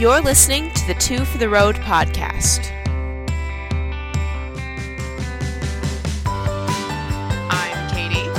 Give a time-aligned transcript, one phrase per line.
[0.00, 2.70] You're listening to the Two for the Road podcast.
[7.50, 8.30] I'm Katie.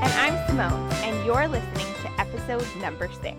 [0.00, 3.36] And I'm Simone, and you're listening to episode number six.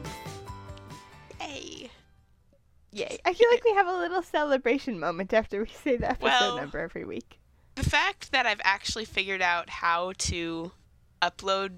[1.39, 1.89] Yay.
[2.91, 3.17] Yay.
[3.23, 6.57] I feel like we have a little celebration moment after we say the episode Well-
[6.57, 7.39] number every week.
[7.75, 10.73] The fact that I've actually figured out how to
[11.21, 11.77] upload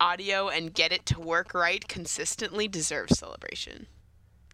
[0.00, 3.86] audio and get it to work right consistently deserves celebration.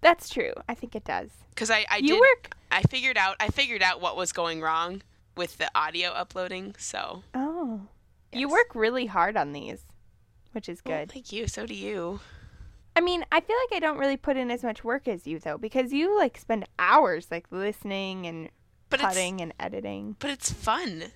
[0.00, 0.52] That's true.
[0.68, 1.30] I think it does.
[1.50, 2.50] Because I, I you did work.
[2.70, 5.02] I figured out I figured out what was going wrong
[5.36, 7.82] with the audio uploading, so Oh.
[8.32, 9.80] You work really hard on these,
[10.52, 11.12] which is Well, good.
[11.12, 11.46] thank you.
[11.48, 12.20] So do you.
[12.94, 15.38] I mean, I feel like I don't really put in as much work as you,
[15.38, 18.48] though, because you, like, spend hours, like, listening and
[18.88, 20.16] But cutting and editing.
[20.18, 21.12] but it's fun.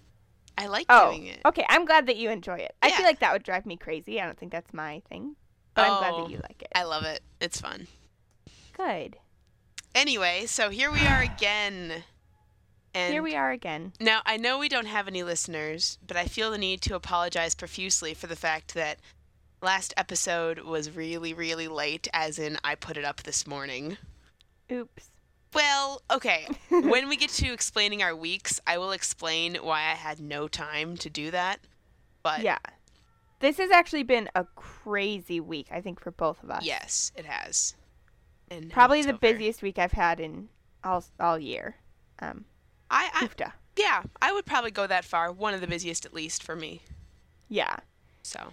[0.59, 1.41] I like Oh, doing it.
[1.47, 1.65] okay.
[1.71, 2.75] I'm glad that you enjoy it.
[2.83, 4.21] I feel like that would drive me crazy.
[4.21, 5.37] I don't think that's my thing.
[5.75, 6.69] But I'm glad Oh, that you like it.
[6.75, 7.21] I love it.
[7.41, 7.87] It's fun.
[8.81, 9.19] Good.
[9.95, 12.05] Anyway, so here we are again.
[12.95, 13.93] And Here we are again.
[14.01, 17.55] Now, I know we don't have any listeners, but I feel the need to apologize
[17.55, 18.99] profusely for the fact that
[19.63, 23.99] last episode was really, really late, as in I put it up this morning.
[24.73, 25.11] Oops.
[25.53, 26.47] Well, okay.
[26.71, 30.97] when we get to explaining our weeks, I will explain why I had no time
[30.99, 31.61] to do that.
[32.23, 32.59] But Yeah.
[33.41, 36.65] This has actually been a crazy week, I think, for both of us.
[36.65, 37.75] yes, it has.
[38.51, 39.19] And Probably the over.
[39.19, 40.49] busiest week I've had in
[40.83, 41.77] all all year.
[42.21, 42.45] Um,
[42.91, 43.53] I, I oofta.
[43.77, 45.31] yeah, I would probably go that far.
[45.33, 46.83] One of the busiest, at least for me.
[47.49, 47.77] Yeah.
[48.23, 48.53] So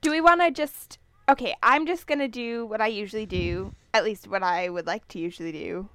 [0.00, 0.98] Do we want to just?
[1.28, 3.74] Okay, I'm just gonna do what I usually do.
[3.94, 5.88] At least what I would like to usually do.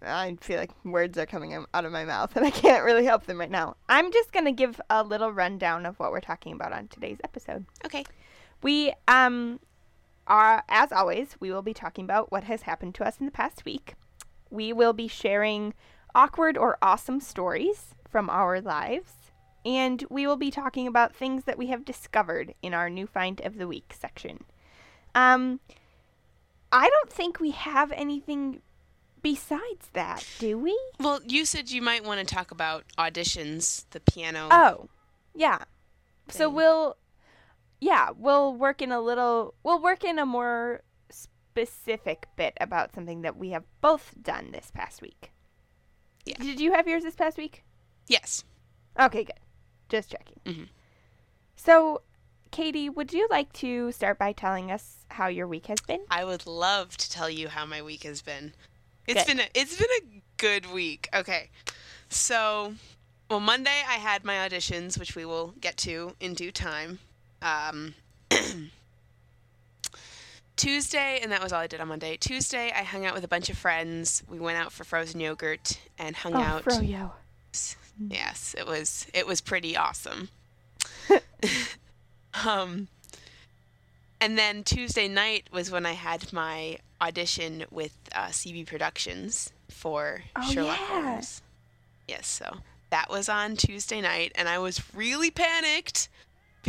[0.00, 3.04] I feel like words are coming out out of my mouth, and I can't really
[3.04, 3.76] help them right now.
[3.88, 7.64] I'm just gonna give a little rundown of what we're talking about on today's episode.
[7.86, 8.04] okay.
[8.62, 9.58] We um
[10.28, 13.32] are as always, we will be talking about what has happened to us in the
[13.32, 13.94] past week.
[14.50, 15.74] We will be sharing
[16.14, 19.12] awkward or awesome stories from our lives,
[19.64, 23.40] and we will be talking about things that we have discovered in our new find
[23.40, 24.44] of the week section.
[25.14, 25.60] Um
[26.70, 28.60] I don't think we have anything
[29.22, 30.78] besides that, do we?
[31.00, 34.48] Well, you said you might want to talk about auditions, the piano.
[34.50, 34.88] Oh,
[35.34, 35.60] yeah.
[36.28, 36.96] So we'll,
[37.80, 43.22] yeah, we'll work in a little, we'll work in a more specific bit about something
[43.22, 45.32] that we have both done this past week.
[46.24, 46.36] Yeah.
[46.38, 47.64] Did you have yours this past week?
[48.06, 48.44] Yes.
[48.98, 49.38] Okay, good.
[49.88, 50.40] Just checking.
[50.44, 50.68] Mhm.
[51.56, 52.02] So,
[52.50, 56.00] Katie, would you like to start by telling us how your week has been?
[56.10, 58.54] I would love to tell you how my week has been.
[59.06, 59.36] It's Good.
[59.36, 61.08] been a, it's been a good week.
[61.14, 61.50] Okay.
[62.08, 62.74] So,
[63.30, 66.98] well, Monday I had my auditions, which we will get to in due time.
[67.42, 67.94] Um,
[70.56, 72.16] Tuesday, and that was all I did on Monday.
[72.16, 74.22] Tuesday, I hung out with a bunch of friends.
[74.28, 76.64] We went out for frozen yogurt and hung out.
[76.66, 76.82] oh, out.
[76.82, 77.12] Froyo.
[78.10, 80.28] Yes, it was it was pretty awesome.
[82.46, 82.88] um
[84.20, 90.22] and then Tuesday night was when I had my audition with uh, CB Productions for
[90.36, 91.02] Oh, Sherlock yeah.
[91.02, 91.42] Holmes.
[92.06, 92.58] Yes, so
[92.90, 96.08] that was on Tuesday night and I was really panicked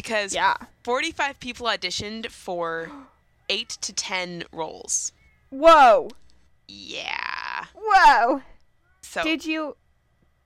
[0.01, 0.55] because Yeah.
[0.83, 2.91] 45 people auditioned for
[3.49, 5.11] 8 to 10 roles.
[5.49, 6.09] Whoa.
[6.67, 7.65] Yeah.
[7.75, 8.41] Whoa.
[9.01, 9.75] So Did you,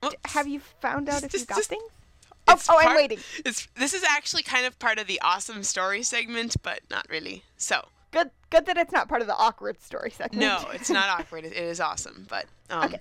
[0.04, 0.14] Oops.
[0.26, 1.82] have you found out if you got things?
[2.46, 3.18] Oh, oh, I'm part- waiting.
[3.44, 7.42] It's this is actually kind of part of the awesome story segment, but not really.
[7.56, 10.40] So Good, good that it's not part of the awkward story segment.
[10.40, 11.44] no, it's not awkward.
[11.44, 13.00] It, it is awesome, but um, Okay.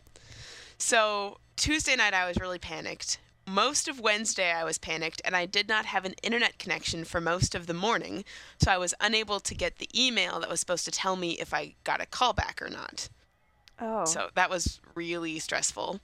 [0.78, 3.20] So Tuesday night I was really panicked.
[3.46, 7.20] Most of Wednesday I was panicked, and I did not have an internet connection for
[7.20, 8.24] most of the morning,
[8.60, 11.54] so I was unable to get the email that was supposed to tell me if
[11.54, 13.10] I got a call back or not.
[13.80, 14.06] Oh.
[14.06, 16.00] So that was really stressful.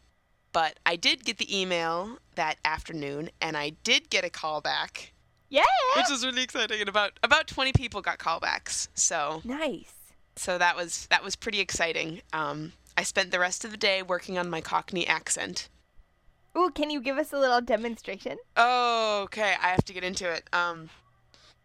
[0.52, 5.14] But I did get the email that afternoon, and I did get a call back.
[5.50, 5.64] yeah.
[5.96, 6.80] which was really exciting.
[6.80, 9.94] And about about twenty people got callbacks, so nice.
[10.36, 12.22] so that was that was pretty exciting.
[12.34, 15.70] Um, I spent the rest of the day working on my Cockney accent.
[16.58, 18.38] Ooh, can you give us a little demonstration?
[18.58, 20.44] Oh, okay, I have to get into it.
[20.52, 20.90] Um,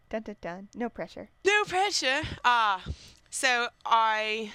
[0.09, 0.67] Dun dun dun.
[0.75, 1.29] No pressure.
[1.45, 2.21] no pressure.
[2.45, 2.83] Ah,
[3.29, 4.51] so I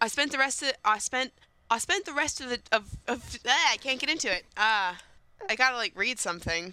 [0.00, 1.32] I spent the rest of I spent
[1.70, 4.44] I spent the rest of the of of ah, I can't get into it.
[4.56, 4.98] Ah,
[5.50, 6.72] I gotta like read something.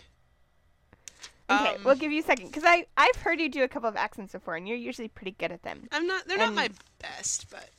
[1.50, 3.90] Okay, Um, we'll give you a second because I I've heard you do a couple
[3.90, 5.90] of accents before, and you're usually pretty good at them.
[5.92, 6.25] I'm not.
[6.25, 7.70] They're not my best, but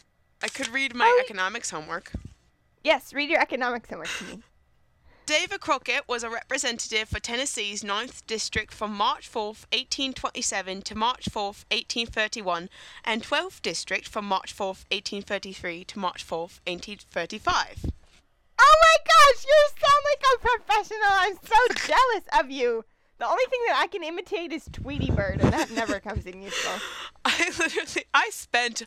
[0.42, 2.12] I could read my Oh, economics homework.
[2.84, 4.42] Yes, read your economics homework to me.
[5.26, 11.30] David Crockett was a representative for Tennessee's 9th District from March 4th, 1827 to March
[11.30, 12.68] 4th, 1831,
[13.02, 17.86] and 12th District from March 4th, 1833 to March 4th, 1835.
[18.60, 21.08] Oh my gosh, you sound like a professional.
[21.10, 22.84] I'm so jealous of you.
[23.18, 26.42] The only thing that I can imitate is Tweety Bird, and that never comes in
[26.42, 26.80] useful.
[27.24, 28.82] I literally I spent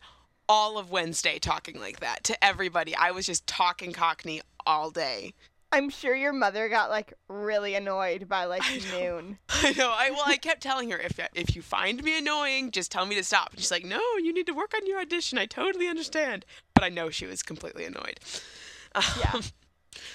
[0.49, 2.95] all of Wednesday talking like that to everybody.
[2.95, 5.33] I was just talking Cockney all day.
[5.71, 9.37] I'm sure your mother got like really annoyed by like I noon.
[9.49, 9.93] I know.
[9.93, 13.15] I well, I kept telling her if if you find me annoying, just tell me
[13.15, 13.51] to stop.
[13.51, 15.37] And she's like, "No, you need to work on your audition.
[15.37, 18.19] I totally understand." But I know she was completely annoyed.
[19.19, 19.31] Yeah.
[19.33, 19.41] Um,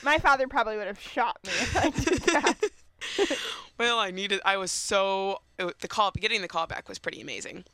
[0.03, 3.39] My father probably would have shot me if I did that.
[3.79, 4.41] well, I needed.
[4.45, 7.65] I was so it, the call getting the call back was pretty amazing.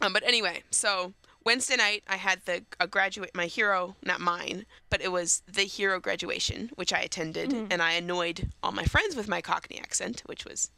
[0.00, 1.12] Um, but anyway, so
[1.44, 5.62] Wednesday night I had the a graduate my hero, not mine, but it was the
[5.64, 7.68] hero graduation, which I attended, Mhm.
[7.72, 10.70] and I annoyed all my friends with my Cockney accent, which was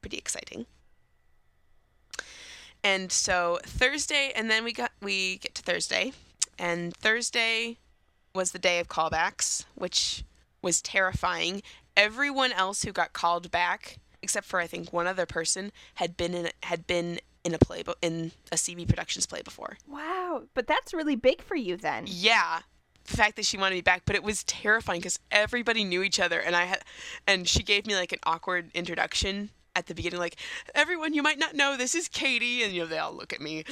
[0.00, 0.66] pretty exciting.
[2.82, 6.12] And so Thursday, and then we got we get to Thursday,
[6.58, 7.78] and Thursday
[8.34, 10.24] was the day of callbacks, which
[10.62, 11.62] was terrifying.
[11.96, 16.34] Everyone else who got called back, except for I think one other person, had been
[16.34, 19.78] in had been in a play bo- in a CB Productions play before.
[19.88, 22.04] Wow, but that's really big for you then.
[22.06, 22.60] Yeah,
[23.04, 26.20] the fact that she wanted me back, but it was terrifying because everybody knew each
[26.20, 26.82] other, and I had,
[27.26, 30.36] and she gave me like an awkward introduction at the beginning, like
[30.74, 33.40] everyone you might not know, this is Katie, and you know they all look at
[33.40, 33.64] me,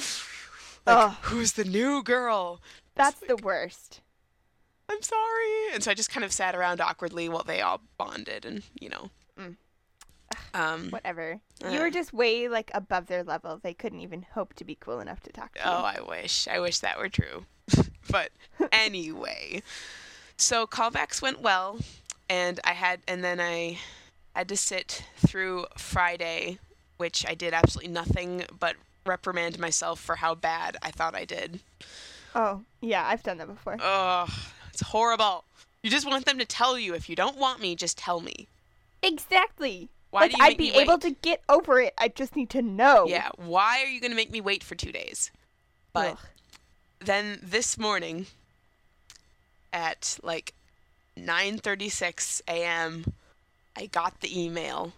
[0.87, 2.61] like who's the new girl?
[2.95, 4.01] That's the worst.
[4.89, 5.75] I'm sorry.
[5.75, 8.89] And so I just kind of sat around awkwardly while they all bonded and, you
[8.89, 9.11] know.
[9.39, 9.57] Mm.
[10.55, 11.41] Um, Whatever.
[11.65, 11.69] Uh.
[11.69, 13.61] You were just way like above their level.
[13.63, 15.85] They couldn't even hope to be cool enough to talk to oh, you.
[15.85, 16.49] I wish.
[16.49, 17.47] I wish that were true.
[18.11, 18.31] but
[18.73, 19.63] anyway,
[20.37, 21.79] so callbacks went well.
[22.31, 23.79] And I had, and then I
[24.35, 26.59] had to sit through Friday,
[26.99, 28.77] which I did absolutely nothing but
[29.07, 31.61] reprimand myself for how bad I thought I did.
[32.35, 33.79] Oh, yeah, I've done that before.
[33.81, 34.27] Oh,
[34.71, 35.45] it's horrible.
[35.83, 36.95] You just want them to tell you.
[36.95, 38.47] If you don't want me, just tell me.
[39.03, 39.89] Exactly.
[40.11, 41.95] Why like do you I'd be able to get over it.
[41.99, 43.07] I just need to know.
[43.07, 45.31] Yeah, why are you going to make me wait for two days?
[45.93, 46.19] But Ugh.
[47.01, 48.27] then this morning
[49.73, 50.55] at like
[51.17, 53.13] 9:36 a.m.
[53.77, 54.93] I got the email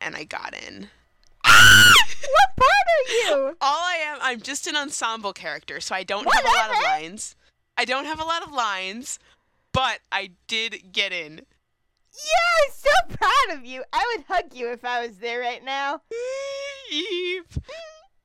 [0.00, 0.88] and I got in.
[1.44, 3.56] what part are you?
[3.60, 6.82] All I am I'm just an ensemble character, so I don't have a lot of
[6.82, 7.36] lines.
[7.76, 9.18] I don't have a lot of lines,
[9.72, 11.42] but I did get in.
[12.12, 13.84] Yeah, I'm so proud of you.
[13.92, 16.02] I would hug you if I was there right now.
[16.92, 17.58] Eve.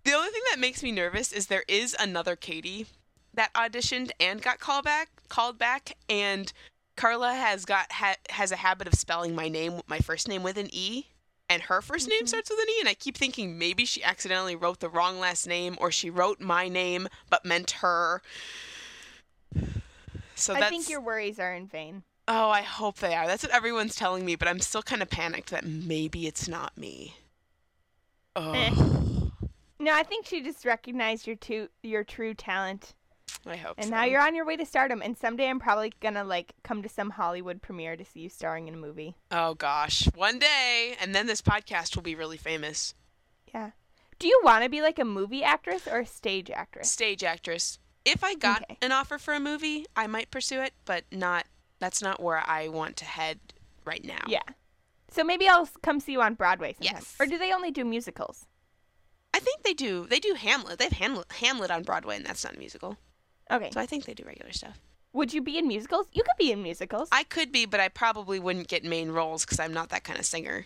[0.03, 2.87] The only thing that makes me nervous is there is another Katie
[3.33, 6.51] that auditioned and got called back, called back, and
[6.95, 10.57] Carla has got ha- has a habit of spelling my name, my first name with
[10.57, 11.07] an E,
[11.49, 12.27] and her 1st name Mhm.
[12.29, 15.45] starts with an E, and I keep thinking maybe she accidentally wrote the wrong last
[15.47, 18.21] name, or she wrote my name but meant her.
[20.38, 22.03] So I that's think your worries are in vain.
[22.27, 23.27] Oh, I hope they are.
[23.27, 26.77] That's what everyone's telling me, but I'm still kind of panicked that maybe it's not
[26.77, 27.16] me.
[28.36, 28.51] Oh.
[28.51, 28.72] Eh.
[29.80, 32.94] No, I think she just recognized your two your true talent,
[33.45, 33.75] I hope.
[33.77, 33.92] and so.
[33.92, 35.01] now you're on your way to stardom.
[35.01, 38.68] And someday I'm probably gonna like come to some Hollywood premiere to see you starring
[38.68, 39.16] in a movie.
[39.31, 42.94] Oh gosh, one day, and then this podcast will be really famous.
[43.54, 43.72] Yeah.
[44.17, 46.89] Do you want to be like a movie actress or a stage actress?
[46.89, 47.79] Stage actress.
[48.05, 48.77] If I got Okay.
[48.82, 51.46] an offer for a movie, I might pursue it, but not.
[51.79, 53.39] That's not where I want to head
[53.86, 54.24] right now.
[54.27, 54.41] Yeah.
[55.10, 56.96] So maybe I'll come see you on Broadway sometime.
[56.96, 57.15] Yes.
[57.20, 58.46] Or do they only do musicals?
[59.34, 60.08] I think they do.
[60.08, 60.79] They do Hamlet.
[60.79, 62.98] They have Hamlet, Hamlet on Broadway, and that's not a musical.
[63.51, 63.70] Okay.
[63.72, 64.79] So I think they do regular stuff.
[65.13, 66.08] Would you be in musicals?
[66.12, 67.08] You could be in musicals.
[67.12, 70.20] I could be, but I probably wouldn't get main roles because I'm not that kind
[70.20, 70.65] of singer.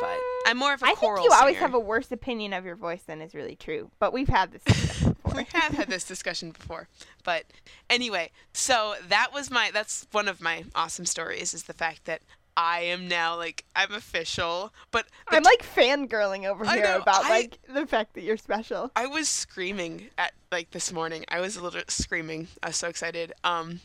[0.00, 1.58] But I'm more of a Mm, think you always singer.
[1.60, 3.90] have a worse opinion of your voice than is really true.
[3.98, 5.32] But we've had this discussion before.
[5.40, 6.88] we have had this discussion before
[7.24, 7.44] but
[7.88, 12.20] anyway so that was my that's one of my awesome stories is the fact that
[12.56, 17.24] i am now like i'm official but, but I'm like fangirling over here know, about
[17.24, 18.90] I- like the fact that you're special.
[18.96, 22.88] i was screaming at like this morning i was a little screaming i was so
[22.88, 23.80] excited um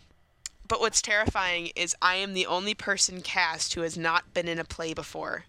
[0.67, 4.59] but what's terrifying is i am the only person cast who has not been in
[4.59, 5.45] a play before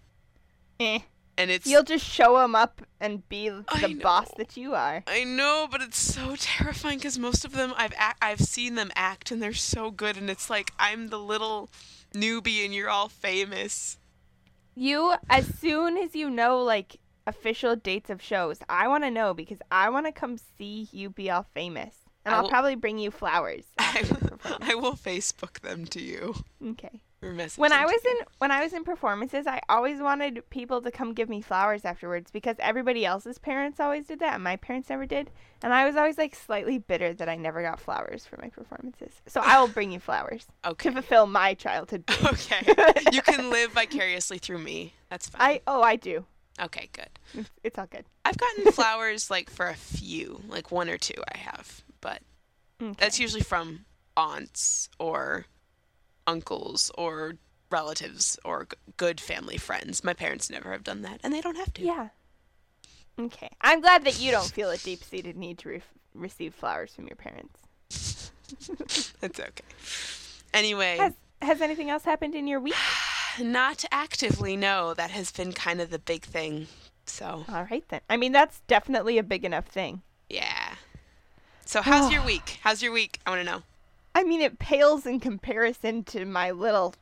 [0.79, 0.99] Eh.
[1.37, 4.33] and it's You'll just show them up and be I the boss know.
[4.37, 5.03] that you are.
[5.07, 8.91] I know, but it's so terrifying because most of them I've ac- I've seen them
[8.95, 11.69] act and they're so good, and it's like I'm the little
[12.13, 13.97] newbie and you're all famous.
[14.75, 19.33] You, as soon as you know like official dates of shows, I want to know
[19.33, 21.95] because I want to come see you be all famous,
[22.25, 23.63] and I I'll will- probably bring you flowers.
[23.77, 24.69] I, after your performance.
[24.71, 26.35] I will Facebook them to you.
[26.71, 27.01] okay.
[27.21, 31.13] When I was in when I was in performances, I always wanted people to come
[31.13, 35.05] give me flowers afterwards because everybody else's parents always did that and my parents never
[35.05, 35.29] did.
[35.61, 39.21] And I was always like slightly bitter that I never got flowers for my performances.
[39.27, 40.89] So I will bring you flowers Okay.
[40.89, 42.05] to fulfill my childhood.
[42.07, 42.25] dream.
[42.27, 42.65] Okay.
[43.11, 44.93] you can live vicariously through me.
[45.09, 45.41] That's fine.
[45.41, 46.25] I oh I do.
[46.61, 47.09] Okay, good.
[47.33, 48.05] It's, it's all good.
[48.23, 52.21] I've gotten flowers like for a few, like one or two I have, but
[52.81, 52.93] Okay.
[52.97, 53.83] that's usually from
[54.15, 55.45] aunts or
[56.29, 57.33] uncles or
[57.71, 60.03] relatives or g- good family friends.
[60.03, 61.81] My parents never have done that, and they don't have to.
[61.83, 62.09] yeah.
[63.19, 63.49] Okay.
[63.59, 65.81] I'm glad that you don't feel a deep-seated need to re-
[66.13, 67.59] receive flowers from your parents.
[69.21, 69.63] It's okay.
[70.53, 72.73] Anyway, Has has anything else happened in your week?
[73.39, 74.93] not actively, no.
[74.95, 76.67] That has been kind of the big thing.
[77.05, 78.01] So, All right then.
[78.09, 80.01] I mean, that's definitely a big enough thing.
[80.29, 80.75] yeah.
[81.65, 82.57] So, how's your week?
[82.63, 83.19] How's your week?
[83.25, 83.61] I want to know.
[84.19, 86.93] I mean, it pales in comparison to my little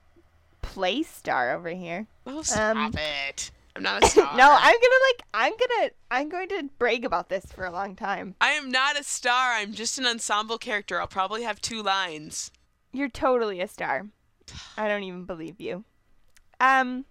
[0.62, 2.06] play star over here.
[2.28, 3.50] Oh, stop Um, it.
[3.76, 4.38] I'm not a star.
[4.38, 7.96] No, I'm gonna like, I'm gonna, I'm going to brag about this for a long
[7.96, 8.36] time.
[8.40, 9.54] I am not a star.
[9.54, 11.02] I'm just an ensemble character.
[11.02, 12.52] I'll probably have two lines.
[12.94, 14.06] You're totally a star.
[14.78, 15.86] I don't even believe you.
[16.60, 17.06] Um,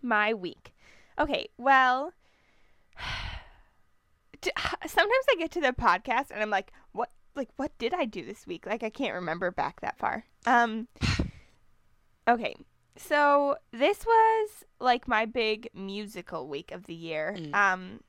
[0.00, 0.72] my week.
[1.18, 2.12] Okay, well,
[4.86, 6.72] sometimes I get to the podcast and I'm like,
[7.34, 8.66] like, what did I do this week?
[8.66, 10.24] Like, I can't remember back that far.
[10.46, 10.88] Um,
[12.28, 12.54] okay,
[12.96, 17.34] so this was like my big musical week of the year.
[17.38, 17.54] Mm.
[17.54, 18.00] Um,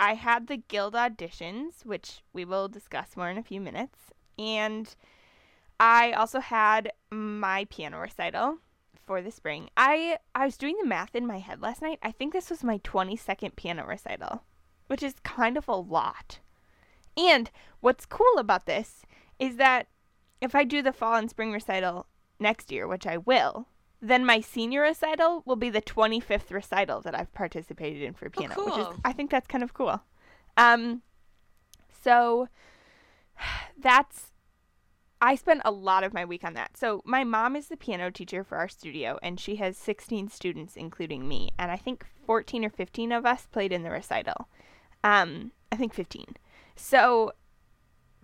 [0.00, 3.98] I had the guild auditions, which we will discuss more in a few minutes,
[4.38, 4.94] and
[5.80, 8.58] I also had my piano recital
[9.06, 9.70] for the spring.
[9.76, 11.98] I I was doing the math in my head last night.
[12.02, 14.44] I think this was my 22nd piano recital,
[14.86, 16.40] which is kind of a lot.
[17.18, 19.02] And what's cool about this
[19.38, 19.88] is that
[20.40, 22.06] if I do the fall and spring recital
[22.38, 23.66] next year, which I will,
[24.00, 28.54] then my senior recital will be the 25th recital that I've participated in for piano,
[28.56, 28.94] which is cool.
[29.04, 30.00] I think that's kind of cool.
[30.56, 31.02] Um
[32.02, 32.48] so
[33.78, 34.32] that's
[35.20, 36.76] I spent a lot of my week on that.
[36.76, 40.76] So my mom is the piano teacher for our studio and she has 16 students
[40.76, 44.48] including me and I think 14 or 15 of us played in the recital.
[45.02, 46.36] Um I think 15.
[46.78, 47.32] So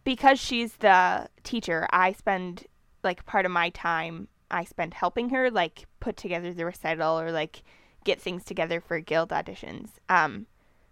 [0.05, 2.67] because she's the teacher, I spend
[3.03, 7.33] like part of my time I spend helping her like put together the recital or
[7.33, 7.63] like
[8.05, 9.91] get things together for guild auditions.
[10.09, 10.47] Um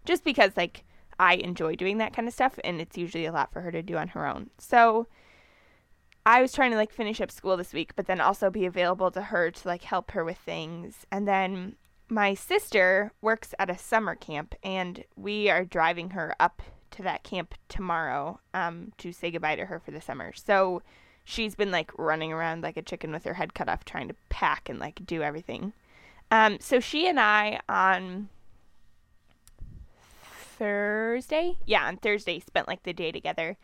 [0.05, 0.83] just because like
[1.19, 3.81] I enjoy doing that kind of stuff and it's usually a lot for her to
[3.81, 4.49] do on her own.
[4.57, 5.07] So
[6.25, 9.11] I was trying to like finish up school this week, but then also be available
[9.11, 11.05] to her to like help her with things.
[11.11, 11.75] And then
[12.09, 16.61] my sister works at a summer camp and we are driving her up
[16.93, 20.33] to that camp tomorrow um to say goodbye to her for the summer.
[20.33, 20.81] So
[21.23, 24.15] she's been like running around like a chicken with her head cut off trying to
[24.29, 25.73] pack and like do everything.
[26.31, 28.29] Um so she and I on
[30.57, 33.57] Thursday, yeah, on Thursday spent like the day together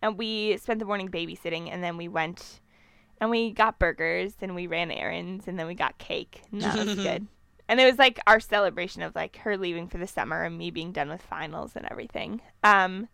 [0.00, 2.60] and we spent the morning babysitting and then we went
[3.20, 6.86] and we got burgers and we ran errands and then we got cake and that
[6.86, 7.26] was good
[7.68, 10.70] and it was like our celebration of like her leaving for the summer and me
[10.70, 13.08] being done with finals and everything um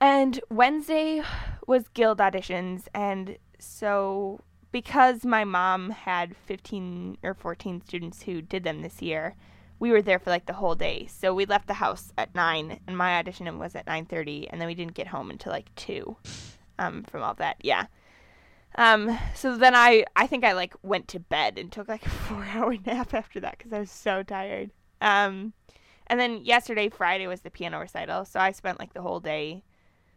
[0.00, 1.22] and wednesday
[1.66, 4.40] was guild auditions and so
[4.72, 9.34] because my mom had 15 or 14 students who did them this year
[9.78, 11.06] we were there for like the whole day.
[11.06, 14.60] So we left the house at nine, and my audition was at nine thirty, and
[14.60, 16.16] then we didn't get home until like two,
[16.78, 17.56] um, from all that.
[17.60, 17.86] Yeah.
[18.76, 19.18] Um.
[19.34, 22.76] So then I, I think I like went to bed and took like a four-hour
[22.84, 24.70] nap after that because I was so tired.
[25.00, 25.52] Um,
[26.06, 29.62] and then yesterday, Friday, was the piano recital, so I spent like the whole day,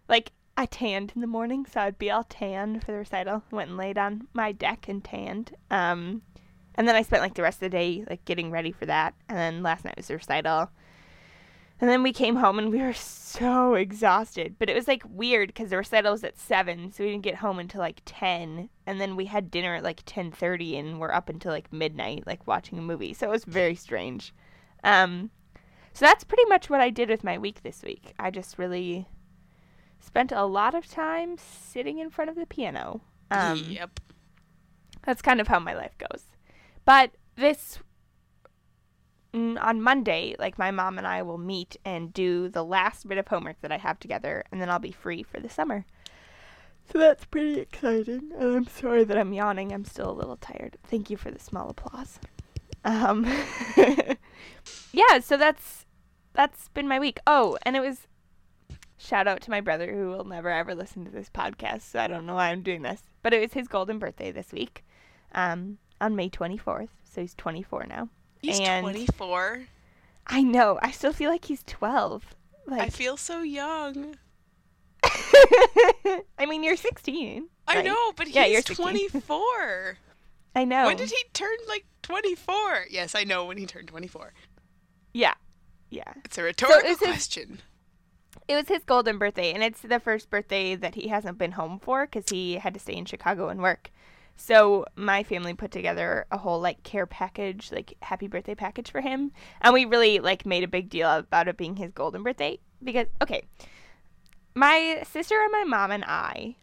[0.09, 3.43] like I tanned in the morning, so I'd be all tanned for the recital.
[3.51, 5.55] Went and laid on my deck and tanned.
[5.71, 6.23] Um.
[6.75, 9.15] And then I spent like the rest of the day like getting ready for that.
[9.27, 10.69] And then last night was the recital.
[11.79, 14.55] And then we came home and we were so exhausted.
[14.57, 17.35] But it was like weird because the recital was at seven, so we didn't get
[17.35, 18.69] home until like ten.
[18.85, 22.23] And then we had dinner at like ten thirty, and we're up until like midnight,
[22.25, 23.13] like watching a movie.
[23.13, 24.33] So it was very strange.
[24.83, 25.29] Um,
[25.93, 28.13] so that's pretty much what I did with my week this week.
[28.19, 29.07] I just really
[29.99, 33.01] spent a lot of time sitting in front of the piano.
[33.29, 33.99] Um, yep.
[35.03, 36.23] that's kind of how my life goes.
[36.85, 37.79] But this
[39.57, 43.27] on Monday, like my mom and I will meet and do the last bit of
[43.27, 45.85] homework that I have together, and then I'll be free for the summer.
[46.91, 48.31] So that's pretty exciting.
[48.37, 49.71] And I'm sorry that I'm yawning.
[49.73, 50.77] I'm still a little tired.
[50.83, 52.19] Thank you for the small applause.
[52.85, 53.25] Um,
[54.93, 55.19] yeah.
[55.21, 55.85] So that's
[56.33, 57.19] that's been my week.
[57.27, 58.07] Oh, and it was
[58.97, 61.81] shout out to my brother who will never ever listen to this podcast.
[61.81, 64.51] So I don't know why I'm doing this, but it was his golden birthday this
[64.51, 64.83] week.
[65.33, 66.89] um, on May 24th.
[67.03, 68.09] So he's 24 now.
[68.41, 69.67] He's And- 24.
[70.27, 70.77] I know.
[70.81, 72.35] I still feel like he's 12.
[72.69, 74.15] I feel so young.
[76.37, 77.47] I mean, you're 16.
[77.67, 77.85] I right?
[77.85, 79.97] know, but he's Yeah, you're 24.
[80.55, 80.85] I know.
[80.87, 82.85] When did he turn like 24?
[82.89, 84.33] Yes, I know when he turned 24.
[85.13, 85.33] Yeah.
[85.89, 86.11] Yeah.
[86.25, 87.59] It's a rhetorical is his- question.
[88.47, 91.79] It was his golden birthday, and it's the first birthday that he hasn't been home
[91.79, 93.91] for because he had to stay in Chicago and work.
[94.37, 99.01] So my family put together a whole like care package, like happy birthday package for
[99.01, 102.59] him, and we really like made a big deal about it being his golden birthday
[102.81, 103.43] because okay,
[104.53, 106.55] my sister and my mom and I,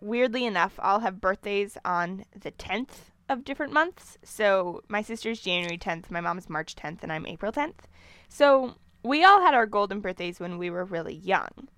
[0.00, 4.18] weirdly enough, all have birthdays on the tenth of different months.
[4.24, 7.86] So my sister's January tenth, my mom's March tenth, and I'm April tenth.
[8.28, 11.68] So we all had our golden birthdays when we were really young.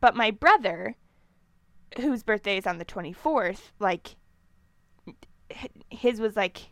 [0.00, 0.96] But my brother,
[1.96, 4.16] whose birthday is on the 24th, like,
[5.90, 6.70] his was like,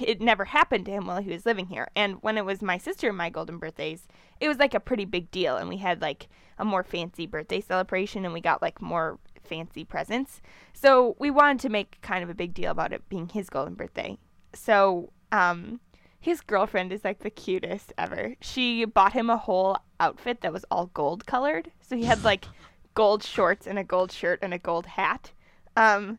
[0.00, 1.88] it never happened to him while he was living here.
[1.96, 4.06] And when it was my sister and my golden birthdays,
[4.40, 5.56] it was like a pretty big deal.
[5.56, 9.84] And we had like a more fancy birthday celebration and we got like more fancy
[9.84, 10.40] presents.
[10.74, 13.74] So we wanted to make kind of a big deal about it being his golden
[13.74, 14.18] birthday.
[14.54, 15.80] So, um,
[16.20, 18.34] his girlfriend is like the cutest ever.
[18.40, 21.70] She bought him a whole outfit that was all gold colored.
[21.80, 22.46] So he had like
[22.94, 25.32] gold shorts and a gold shirt and a gold hat.
[25.76, 26.18] Um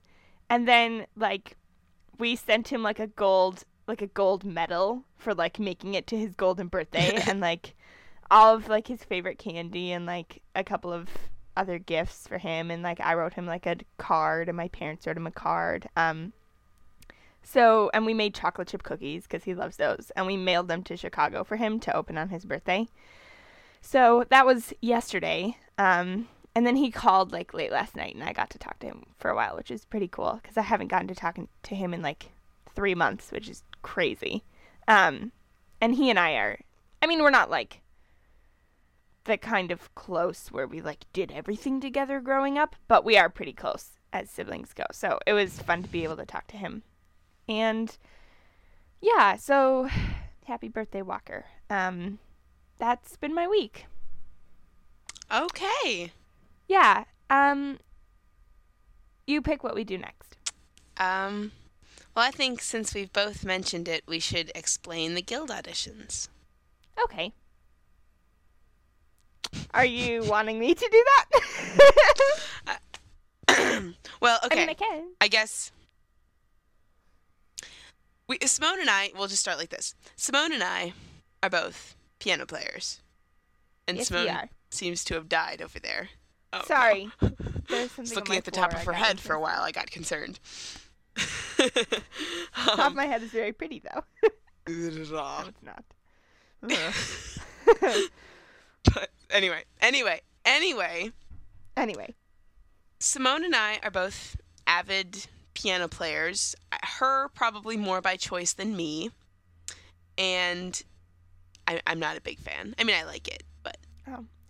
[0.50, 1.58] and then like
[2.20, 6.18] we sent him like a gold like a gold medal for like making it to
[6.18, 7.74] his golden birthday and like
[8.30, 11.10] all of like his favorite candy and like a couple of
[11.58, 15.08] other gifts for him and like I wrote him like a card and my parents
[15.08, 15.90] wrote him a card.
[15.96, 16.34] Um
[17.42, 20.84] so, and we made chocolate chip cookies because he loves those, and we mailed them
[20.84, 22.88] to Chicago for him to open on his birthday.
[23.82, 25.58] So that was yesterday.
[25.78, 28.88] Um, and then he called like late last night, and I got to talk to
[28.88, 31.76] him for a while, which is pretty cool because I haven't gotten to talking to
[31.76, 32.32] him in like
[32.76, 34.44] three months, which is crazy.
[34.88, 35.32] Um,
[35.82, 36.60] and he and I are,
[37.02, 37.82] I mean, we're not like
[39.26, 43.30] the kind of close where we like did everything together growing up, but we are
[43.30, 44.86] pretty close as siblings go.
[44.92, 46.84] So it was fun to be able to talk to him.
[47.48, 47.96] And
[49.02, 49.88] yeah, so
[50.46, 51.46] happy birthday, Walker.
[51.70, 52.20] Um,
[52.78, 53.86] that's been my week.
[55.32, 56.12] Okay.
[56.70, 57.06] Yeah.
[57.30, 57.80] Um,
[59.28, 60.38] you pick what we do next.
[60.98, 61.52] Um,
[62.16, 66.30] well, I think since we've both mentioned it, we should explain the guild auditions.
[67.04, 67.34] Okay.
[69.74, 71.06] Are you wanting me to do
[72.68, 72.80] that?
[74.22, 74.56] well, okay.
[74.56, 75.04] I mean, I can.
[75.20, 75.72] I guess
[78.28, 79.12] we Simone and I.
[79.18, 79.96] We'll just start like this.
[80.16, 80.94] Simone and I
[81.42, 83.02] are both piano players,
[83.88, 86.10] and Yes, Simone seems to have died over there.
[86.54, 86.64] Oh, no.
[86.66, 87.10] Sorry.
[87.68, 89.92] There's something Just looking at the top of her head for a while, I got
[89.92, 90.40] concerned.
[91.58, 94.04] Top of Um, my head is very pretty, though.
[94.68, 95.84] no, it's not.
[98.86, 101.12] But anyway, anyway, anyway,
[101.78, 102.16] anyway,
[103.00, 106.56] Simone and I are both avid piano players.
[106.72, 109.12] Her probably more by choice than me,
[110.18, 110.82] and
[111.68, 112.74] I, I'm not a big fan.
[112.80, 113.78] I mean, I like it, but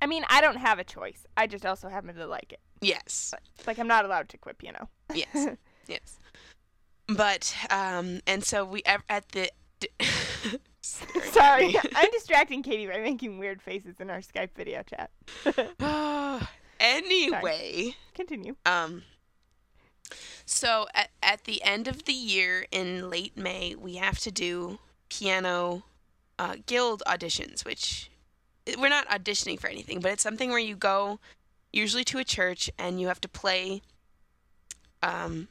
[0.02, 1.26] I mean, I don't have a choice.
[1.36, 2.60] I just also happen to like it.
[2.82, 4.90] yes, It's like I'm not allowed to quit piano.
[5.14, 5.48] yes,
[5.88, 6.20] yes.
[7.08, 9.50] But um, and so we at the.
[9.80, 9.90] d-
[10.82, 11.76] Sorry.
[11.96, 15.12] I'm distracting Katie by making weird faces in our Skype video chat.
[16.80, 18.56] anyway, Continue.
[18.66, 19.04] um,
[20.46, 24.80] so at, at the end of the year in late May, we have to do
[25.10, 25.84] piano
[26.38, 28.10] uh, guild auditions, which
[28.78, 31.20] we're not auditioning for anything, but it's something where you go
[31.72, 33.82] usually to a church and you have to play
[35.02, 35.48] um,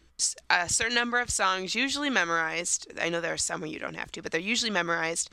[0.50, 2.92] a certain number of songs, usually memorized.
[3.00, 5.30] I know there are some where you don't have to, but they're usually memorized.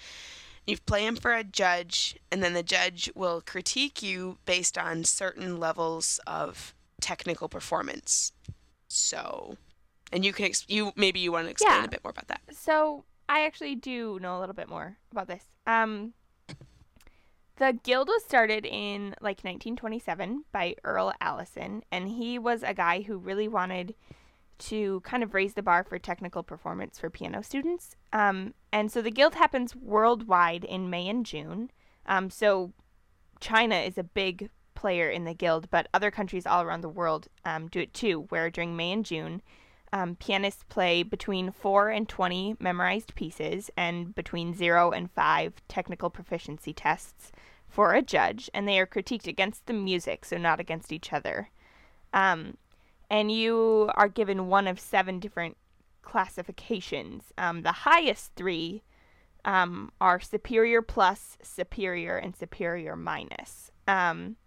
[0.67, 5.03] You play them for a judge, and then the judge will critique you based on
[5.03, 8.31] certain levels of technical performance.
[8.87, 9.57] So,
[10.11, 11.85] and you can ex- you maybe you want to explain Yeah.
[11.85, 12.41] a bit more about that.
[12.51, 15.43] So I actually do know a little bit more about this.
[15.67, 16.13] Um,
[17.57, 23.01] the guild was started in like 1927 by Irl Allison, and he was a guy
[23.01, 23.95] who really wanted
[24.57, 27.95] to kind of raise the bar for technical performance for piano students.
[28.13, 31.71] Um, and so the guild happens worldwide in May and June.
[32.05, 32.73] Um, so
[33.39, 37.27] China is a big player in the guild, but other countries all around the world
[37.43, 39.41] um, do it too, where during May and June,
[39.93, 46.09] um, pianists play between 4 and 20 memorized pieces and between 0 and 5 technical
[46.09, 47.31] proficiency tests
[47.75, 51.49] for a judge, and they are critiqued against the music, so not against each other.
[52.13, 52.55] Um,
[53.09, 55.57] and you are given one of seven different
[56.01, 57.33] classifications.
[57.37, 58.81] Um, the highest three
[59.43, 63.71] um, are superior plus, superior, and superior minus.
[63.89, 64.37] Um,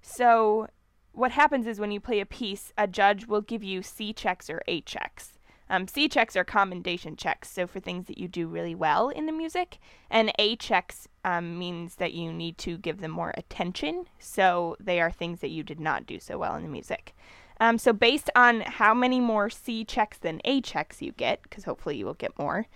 [0.00, 0.68] so,
[1.12, 4.48] what happens is when you play a piece, a judge will give you C checks
[4.48, 5.31] or A checks.
[5.72, 9.24] Um, C checks are commendation checks, so for things that you do really well in
[9.24, 9.78] the music,
[10.10, 15.00] and A checks um, means that you need to give them more attention, so they
[15.00, 17.14] are things that you did not do so well in the music.
[17.58, 21.64] Um, so, based on how many more C checks than A checks you get, because
[21.64, 22.66] hopefully you will get more,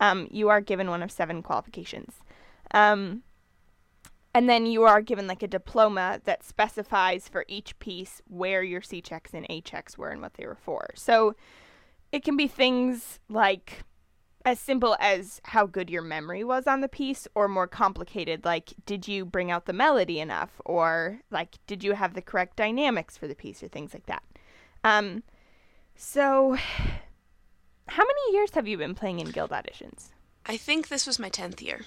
[0.00, 2.14] um, you are given one of seven qualifications.
[2.70, 3.22] Um,
[4.32, 8.80] and then you are given like a diploma that specifies for each piece where your
[8.80, 10.88] C checks and A checks were and what they were for.
[10.94, 11.34] So
[12.16, 13.84] it can be things like
[14.46, 18.72] as simple as how good your memory was on the piece, or more complicated, like
[18.86, 23.18] did you bring out the melody enough, or like did you have the correct dynamics
[23.18, 24.22] for the piece, or things like that.
[24.82, 25.24] Um,
[25.94, 26.56] so,
[27.88, 30.12] how many years have you been playing in guild auditions?
[30.46, 31.82] I think this was my 10th year.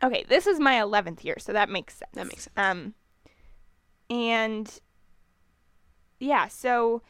[0.00, 2.12] Okay, this is my 11th year, so that makes sense.
[2.12, 2.56] That makes sense.
[2.56, 2.94] Um,
[4.10, 4.80] and
[6.20, 7.02] yeah, so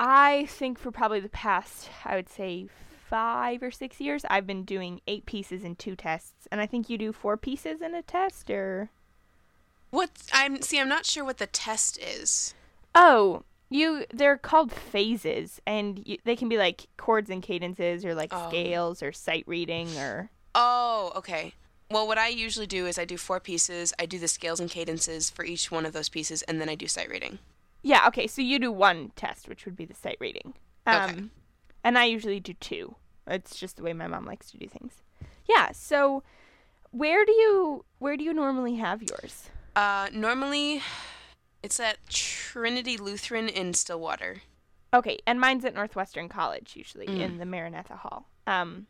[0.00, 2.68] I think for probably the past, I would say
[3.08, 6.88] five or six years, I've been doing eight pieces in two tests, and I think
[6.88, 8.90] you do four pieces in a test, or
[9.90, 12.54] What I'm see I'm not sure what the test is.
[12.94, 18.14] oh, you they're called phases, and you, they can be like chords and cadences, or
[18.14, 18.48] like Oh.
[18.48, 21.54] scales, or sight reading, or Oh, okay.
[21.90, 23.94] Well, what I usually do is I do four pieces.
[23.98, 26.74] I do the scales and cadences for each one of those pieces, and then I
[26.74, 27.38] do sight reading.
[27.82, 30.54] Yeah, okay, so you do one test, which would be the sight reading.
[30.86, 31.22] Um, Okay.
[31.84, 32.96] And I usually do two.
[33.26, 34.94] It's just the way my mom likes to do things.
[35.48, 36.22] Yeah, so
[36.90, 39.48] where do you where do you normally have yours?
[39.76, 40.82] Uh, normally,
[41.62, 44.42] it's at Trinity Lutheran in Stillwater.
[44.92, 47.20] Okay, and mine's at Northwestern College usually Mm.
[47.20, 48.26] in the Maranatha Hall.
[48.46, 48.86] Um,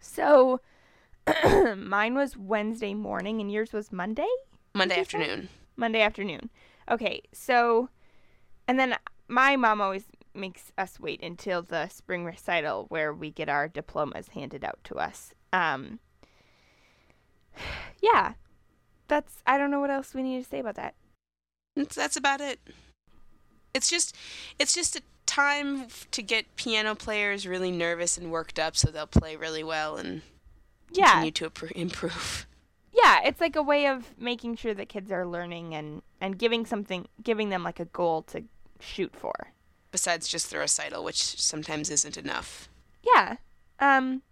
[0.00, 0.60] so
[1.76, 4.28] mine was Wednesday morning, and yours was Monday.
[4.74, 5.18] Monday you say?
[5.18, 5.48] afternoon.
[5.76, 6.50] Monday afternoon.
[6.90, 7.88] Okay, so,
[8.66, 8.96] and then
[9.28, 14.28] my mom always makes us wait until the spring recital where we get our diplomas
[14.28, 15.34] handed out to us.
[15.52, 15.98] Um,
[18.02, 18.34] yeah,
[19.08, 20.94] that's, I don't know what else we need to say about that.
[21.74, 22.60] That's, about it.
[23.74, 24.16] It's just,
[24.58, 29.06] it's just a time to get piano players really nervous and worked up, so they'll
[29.06, 30.22] play really well and
[30.92, 32.46] Yeah, continue to improve.
[32.92, 36.66] Yeah, it's like a way of making sure that kids are learning and, and giving
[36.66, 38.44] something, giving them like a goal to
[38.80, 39.32] shoot for.
[39.90, 42.68] Besides just the recital, which sometimes isn't enough.
[43.04, 43.36] Yeah.
[43.78, 44.22] Um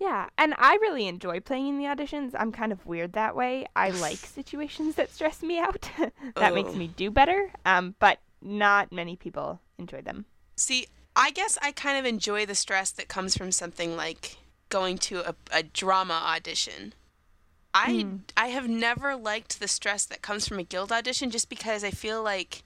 [0.00, 2.32] yeah, and I really enjoy playing in the auditions.
[2.36, 3.66] I'm kind of weird that way.
[3.76, 5.88] I like situations that stress me out.
[6.36, 6.74] that makes Oh.
[6.76, 7.50] me do better.
[7.64, 10.26] Um but not many people enjoy them.
[10.56, 14.36] See, I guess I kind of enjoy the stress that comes from something like
[14.68, 16.92] going to a, a drama audition.
[17.74, 18.20] I Mm.
[18.36, 21.90] I have never liked the stress that comes from a guild audition just because I
[21.90, 22.62] feel like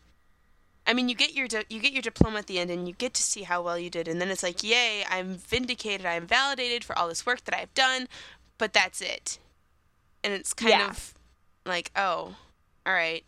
[0.87, 2.95] I mean, you get your di- you get your diploma at the end and you
[2.95, 6.07] get to see how well you did and then it's like, "Yay, I'm vindicated.
[6.07, 8.09] I'm validated for all this work that I've done."
[8.59, 9.39] But that's it.
[10.25, 10.91] And it's kind Yeah.
[10.91, 11.15] of
[11.67, 12.37] like, "Oh,
[12.87, 13.25] all right."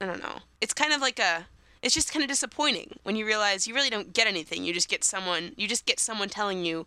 [0.00, 0.40] I don't know.
[0.60, 1.46] It's kind of like a
[1.80, 4.64] it's just kind of disappointing when you realize you really don't get anything.
[4.64, 6.86] You just get someone you just get someone telling you,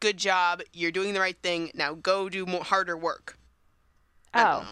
[0.00, 1.70] "Good job, you're doing the right thing.
[1.74, 3.38] Now go do more harder work."
[4.32, 4.66] I Oh.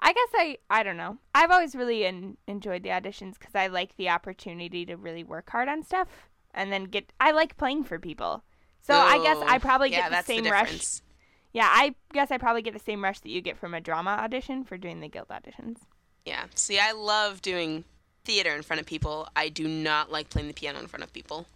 [0.00, 1.18] I guess I I don't know.
[1.34, 5.50] I've always really en- enjoyed the auditions cuz I like the opportunity to really work
[5.50, 8.44] hard on stuff and then get I like playing for people.
[8.80, 11.00] So I guess I Oh, probably yeah, get the same the rush.
[11.52, 14.10] Yeah, I guess I probably get the same rush that you get from a drama
[14.10, 15.78] audition for doing the guild auditions.
[16.24, 16.46] Yeah.
[16.54, 17.84] See, I love doing
[18.24, 19.28] theater in front of people.
[19.34, 21.46] I do not like playing the piano in front of people.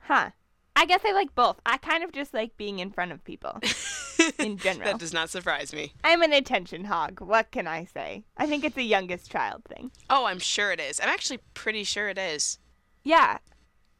[0.00, 0.30] Huh.
[0.78, 1.60] I guess I like both.
[1.66, 3.58] I kind of just like being in front of people.
[4.38, 4.92] In general.
[4.92, 5.92] that does not surprise me.
[6.04, 7.20] I'm an attention hog.
[7.20, 8.22] What can I say?
[8.36, 9.90] I think it's a youngest child thing.
[10.08, 11.00] Oh, I'm sure it is.
[11.00, 12.60] I'm actually pretty sure it is.
[13.02, 13.38] Yeah.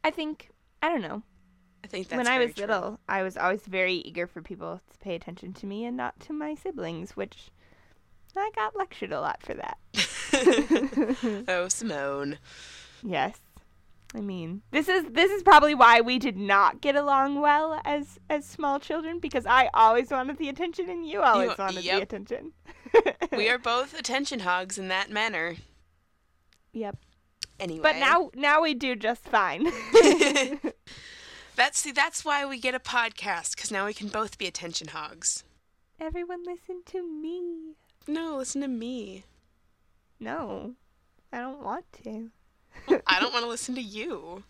[0.05, 1.25] I think I don't know.
[1.83, 2.67] I think that's when I was true.
[2.67, 6.21] little, I was always very eager for people to pay attention to me and not
[6.21, 7.51] to my siblings, which
[8.37, 9.79] I got lectured a lot for that.
[11.49, 12.39] oh, Simone.
[13.03, 13.41] yes.
[14.15, 18.19] I mean, this is this is probably why we did not get along well as
[18.31, 22.53] as small children because I always wanted the attention and you always wanted the attention.
[23.33, 25.57] We are both attention hogs in that manner.
[26.73, 26.97] Yep.
[27.61, 27.83] Anyway.
[27.83, 29.67] But now now we do just fine.
[31.57, 34.89] That's see that's why we get a podcast cuz now we can both be attention
[34.89, 35.45] hogs.
[36.01, 37.75] Everyone listen to me.
[38.07, 39.25] No, listen to me.
[40.19, 40.77] No.
[41.33, 42.31] I don't want to.
[43.07, 44.45] I don't want to listen to you.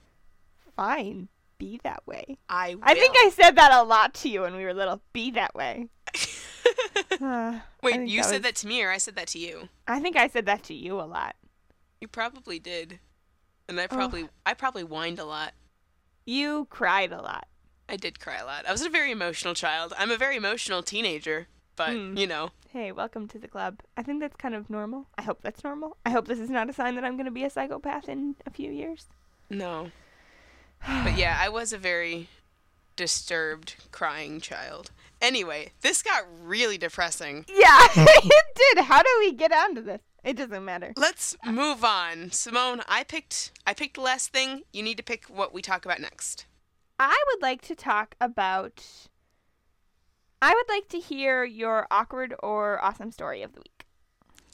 [0.77, 1.29] Fine.
[1.59, 2.39] Be that way.
[2.49, 2.83] I will.
[2.85, 5.01] I think I said that a lot to you when we were little.
[5.13, 5.89] Be that way.
[7.21, 9.69] Uh, Wait, you said was- that to me or I said that to you?
[9.87, 11.35] I think I said that to you a lot.
[12.01, 12.99] You probably did.
[13.69, 13.89] And I Oh.
[13.89, 15.53] probably I probably whined a lot.
[16.27, 17.47] You cried a lot.
[17.89, 18.67] I did cry a lot.
[18.67, 19.93] I was a very emotional child.
[19.99, 22.17] I'm a very emotional teenager, but Hmm.
[22.19, 23.81] you know, Hey, welcome to the club.
[23.97, 25.07] I think that's kind of normal.
[25.17, 25.97] I hope that's normal.
[26.05, 28.37] I hope this is not a sign that I'm going to be a psychopath in
[28.45, 29.07] a few years.
[29.49, 29.91] no.
[31.05, 32.29] But yeah, I was a very
[32.95, 34.91] disturbed, crying child.
[35.21, 37.45] Anyway, this got really depressing.
[37.49, 38.85] Yeah, it did.
[38.85, 40.01] How do we get onto this?
[40.23, 40.93] It doesn't matter.
[40.97, 42.31] Let's move on.
[42.33, 44.63] Simone, I picked I picked the last thing.
[44.73, 46.45] You need to pick what we talk about next.
[46.99, 49.08] I would like to talk about.
[50.41, 53.85] I would like to hear your awkward or awesome story of the week.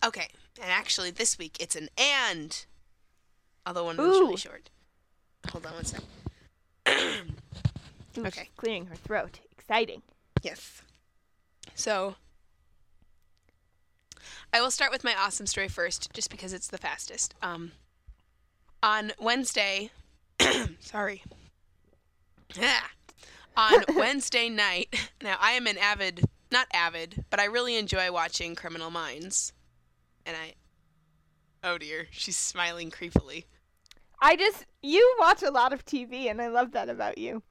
[0.04, 0.28] Okay.
[0.60, 2.64] And actually this week it's an and.
[3.66, 4.70] Although one was really short.
[5.50, 6.00] Hold on one sec.
[6.88, 8.30] Ooh, Okay.
[8.44, 9.40] she's clearing her throat.
[9.52, 10.02] Exciting.
[10.42, 10.82] Yes.
[11.74, 12.14] So,
[14.52, 17.34] I will start with my awesome story first, just because it's the fastest.
[17.42, 17.72] Um,
[18.82, 19.90] on Wednesday,
[20.80, 21.24] sorry.
[22.60, 22.90] Ah.
[23.56, 28.54] On Wednesday night, now I am an avid, not avid, but I really enjoy watching
[28.54, 29.52] Criminal Minds.
[30.26, 30.54] And I,
[31.62, 33.44] oh dear, she's smiling creepily.
[34.20, 37.42] I just you watch a lot of TV, and I love that about you.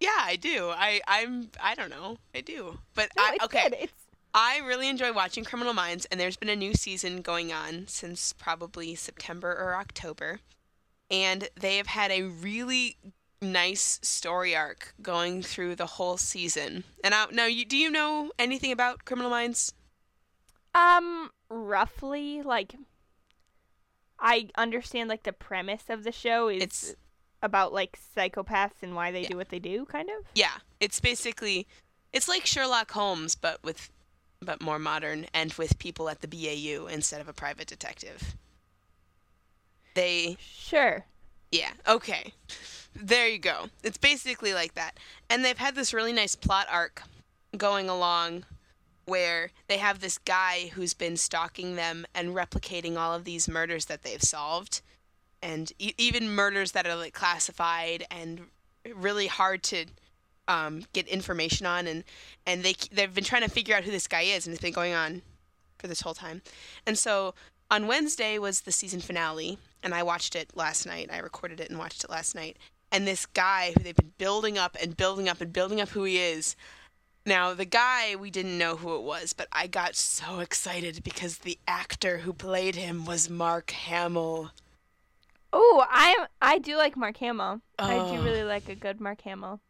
[0.00, 0.68] Yeah, I do.
[0.68, 2.16] I, I'm, I don't know.
[2.34, 2.80] I do.
[2.94, 3.62] But No, I, okay.
[3.70, 3.76] good.
[3.82, 3.92] It's
[4.34, 8.32] I really enjoy watching Criminal Minds, and there's been a new season going on since
[8.32, 10.40] probably September or October.
[11.10, 12.96] And they have had a really
[13.42, 16.84] nice story arc going through the whole season.
[17.04, 19.72] And I, now, you, do you know anything about Criminal Minds?
[20.74, 22.74] um roughly like
[24.18, 26.94] I understand like the premise of the show is It's
[27.42, 29.28] about like psychopaths and why they Yeah.
[29.28, 30.24] do what they do, kind of.
[30.34, 31.66] yeah, it's basically
[32.12, 33.90] it's like Sherlock Holmes, but with
[34.40, 38.34] but more modern and with people at the BAU instead of a private detective.
[39.94, 41.04] They Sure.
[41.50, 42.32] Yeah, okay.
[42.94, 43.66] There you go.
[43.82, 44.98] It's basically like that.
[45.30, 47.02] And they've had this really nice plot arc
[47.56, 48.44] going along
[49.04, 53.86] where they have this guy who's been stalking them and replicating all of these murders
[53.86, 54.80] that they've solved
[55.42, 58.42] and e- even murders that are like classified and
[58.94, 59.86] really hard to
[60.46, 62.04] um, get information on and
[62.46, 64.72] and they they've been trying to figure out who this guy is and it's been
[64.72, 65.22] going on
[65.78, 66.42] for this whole time.
[66.86, 67.34] And so
[67.70, 71.10] on Wednesday was the season finale, and I watched it last night.
[71.12, 72.56] I recorded it and watched it last night.
[72.92, 76.04] And this guy who they've been building up and building up and building up who
[76.04, 76.54] he is.
[77.24, 81.38] Now, the guy, we didn't know who it was, but I got so excited because
[81.38, 84.50] the actor who played him was Mark Hamill.
[85.52, 87.60] Oh, I I do like Mark Hamill.
[87.78, 88.16] I Oh.
[88.16, 89.60] do really like a good Mark Hamill.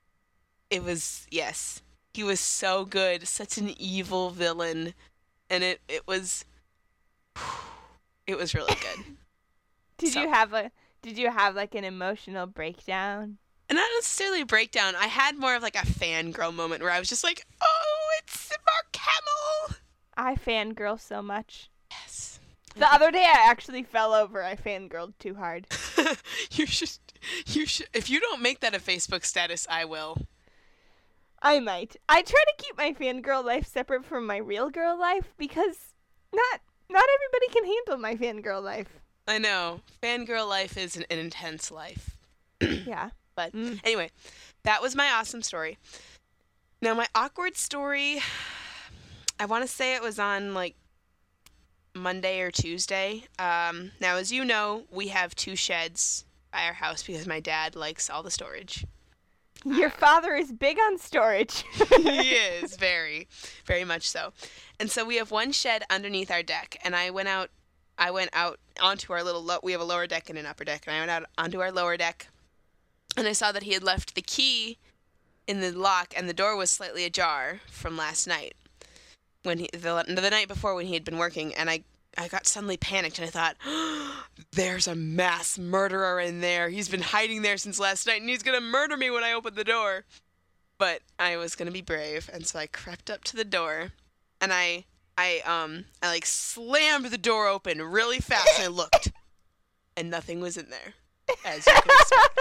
[0.70, 1.82] It was, yes,
[2.14, 3.28] he was so good.
[3.28, 4.94] Such an evil villain.
[5.50, 6.44] And it, it was,
[8.26, 9.04] it was really good.
[9.98, 10.70] Did So- you have a
[11.02, 13.38] did you have like an emotional breakdown?
[13.68, 14.94] And not necessarily a breakdown.
[14.96, 18.50] I had more of like a fangirl moment where I was just like, "Oh, it's
[18.50, 19.78] Mark Hamill."
[20.16, 21.70] I fangirl so much.
[21.90, 22.40] Yes.
[22.76, 24.42] The other day I actually fell over.
[24.42, 25.66] I fangirled too hard.
[26.52, 26.90] you should.
[27.46, 27.88] You should.
[27.92, 30.18] If you don't make that a Facebook status, I will.
[31.42, 31.96] I might.
[32.08, 35.94] I try to keep my fangirl life separate from my real girl life because
[36.32, 39.01] not not everybody can handle my fangirl life.
[39.26, 39.80] I know.
[40.02, 42.16] Fangirl life is an, an intense life.
[42.60, 43.10] Yeah.
[43.34, 43.80] But Mm.
[43.84, 44.10] anyway,
[44.64, 45.78] that was my awesome story.
[46.80, 48.20] Now my awkward story.
[49.40, 50.74] I want to say it was on like
[51.94, 53.24] Monday or Tuesday.
[53.38, 57.74] Um, now, as you know, we have two sheds by our house because my dad
[57.74, 58.84] likes all the storage.
[59.64, 61.64] Your father is big on storage.
[61.96, 62.30] he
[62.62, 63.28] is very,
[63.64, 64.32] very much so.
[64.80, 67.50] And so we have one shed underneath our deck, and I went out.
[68.02, 69.42] I went out onto our little.
[69.42, 71.60] Lo- we have a lower deck and an upper deck, and I went out onto
[71.60, 72.28] our lower deck,
[73.16, 74.78] and I saw that he had left the key
[75.46, 78.54] in the lock, and the door was slightly ajar from last night,
[79.42, 81.84] when he the, the night before when he had been working, and I.
[82.18, 83.56] I got suddenly panicked and I thought,
[84.52, 86.68] there's a mass murderer in there.
[86.68, 89.32] He's been hiding there since last night and he's going to murder me when I
[89.32, 90.04] open the door
[90.82, 93.92] but I was gonna be brave, and so I crept up to the door,
[94.40, 94.84] and I,
[95.18, 99.12] I, um, I like slammed the door open really fast, and I looked,
[99.96, 100.94] and nothing was in there,
[101.44, 102.38] as you can expect.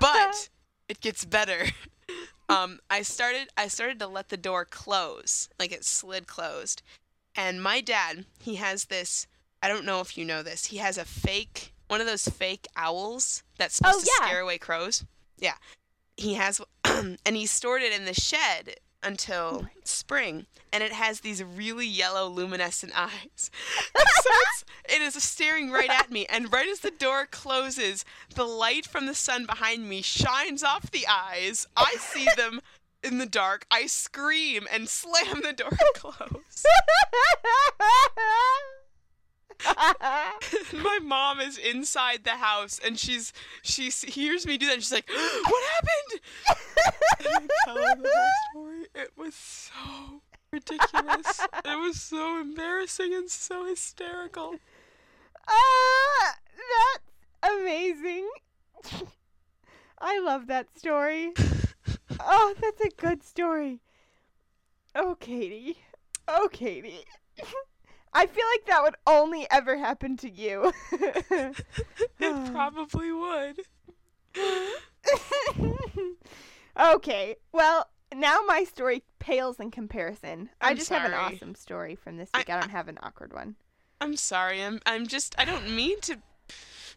[0.00, 0.48] But
[0.88, 1.66] it gets better.
[2.48, 6.82] Um, I started, I started to let the door close, like it slid closed,
[7.34, 9.26] and my dad, he has this.
[9.62, 10.66] I don't know if you know this.
[10.66, 14.26] He has a fake, one of those fake owls that's supposed Oh, to yeah.
[14.26, 15.04] scare away crows.
[15.38, 15.54] Yeah.
[16.16, 21.42] he has and he stored it in the shed until spring and it has these
[21.42, 23.50] really yellow luminescent eyes.
[24.22, 28.44] So it's, it is staring right at me and right as the door closes the
[28.44, 31.66] light from the sun behind me shines off the eyes.
[31.76, 32.60] I see them
[33.02, 33.66] in the dark.
[33.70, 36.66] I scream and slam the door closed
[40.72, 44.92] my mom is inside the house and she's she hears me do that and she's
[44.92, 46.20] like what happened
[47.36, 50.22] and the whole story it was so
[50.52, 54.56] ridiculous it was so embarrassing and so hysterical
[55.48, 58.28] Ah, that's amazing.
[59.98, 61.32] I love that story.
[62.20, 63.80] Oh, that's a good story.
[64.94, 65.78] Oh, Katie.
[66.28, 67.04] Oh, Katie.
[68.14, 70.72] I feel like that would only ever happen to you.
[70.92, 71.64] it
[72.52, 73.60] probably would
[76.80, 80.50] okay, well, now my story pales in comparison.
[80.60, 82.50] I I'm just have an awesome story from this I- week.
[82.50, 83.56] I, don't have an awkward one.
[84.00, 86.16] i'm sorry i'm i'm just i don't mean to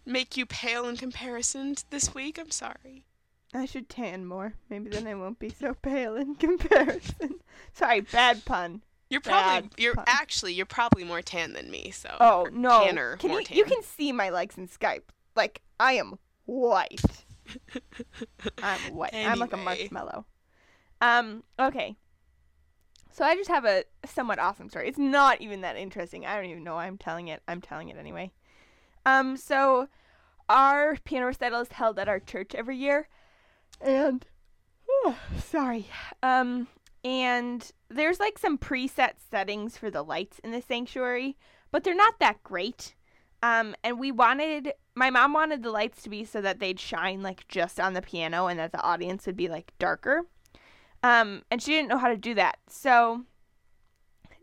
[0.05, 3.05] make you pale in comparison to this week i'm sorry
[3.53, 4.55] I should tan more.
[4.69, 7.39] Maybe then I won't be so pale in comparison.
[7.73, 8.81] Sorry, bad pun.
[9.09, 10.05] You're probably you're pun.
[10.07, 12.83] actually you're probably more tan than me so Oh no!
[12.83, 15.03] tanner, can more you, you can see my legs in Skype.
[15.35, 17.01] Like I am white.
[18.63, 19.13] I'm white.
[19.13, 20.25] I'm like a marshmallow.
[21.01, 21.43] Um.
[21.59, 21.95] Okay.
[23.11, 24.89] So I just have a somewhat awesome story.
[24.89, 26.25] It's not even that interesting.
[26.25, 27.41] I don't even know why I'm telling it.
[27.47, 28.31] I'm telling it anyway.
[29.05, 29.37] Um.
[29.37, 29.87] So
[30.49, 33.07] our piano recital is held at our church every year,
[33.81, 34.25] and
[34.89, 35.87] oh, sorry.
[36.23, 36.67] Um.
[37.05, 41.37] And there's like some preset settings for the lights in the sanctuary,
[41.71, 42.95] but they're not that great.
[43.43, 47.21] Um, and we wanted my mom wanted the lights to be so that they'd shine
[47.21, 50.23] like just on the piano and that the audience would be like darker.
[51.03, 52.57] Um, and she didn't know how to do that.
[52.67, 53.25] So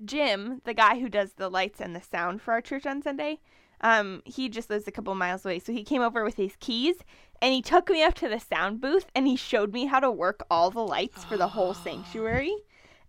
[0.05, 3.41] Jim, the guy who does the lights and the sound for our church on Sunday,
[3.81, 5.59] um, he just lives a couple miles away.
[5.59, 6.97] So he came over with his keys
[7.43, 10.13] and he took me up to the sound booth and he showed me how to
[10.13, 12.55] work all the lights for the whole sanctuary.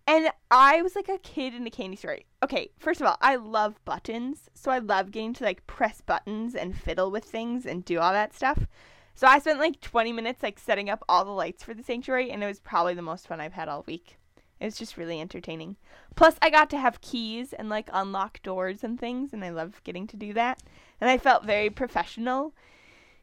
[0.08, 2.18] And I was like a kid in a candy store.
[2.42, 4.50] Okay, first of all, I love buttons.
[4.52, 8.12] So I love getting to like press buttons and fiddle with things and do all
[8.12, 8.66] that stuff.
[9.14, 12.32] So I spent like 20 minutes like setting up all the lights for the sanctuary
[12.32, 14.18] and it was probably the most fun I've had all week.
[14.58, 15.76] It was just really entertaining.
[16.16, 19.80] Plus I got to have keys and like unlock doors and things and I love
[19.84, 20.60] getting to do that.
[21.00, 22.52] And I felt very professional.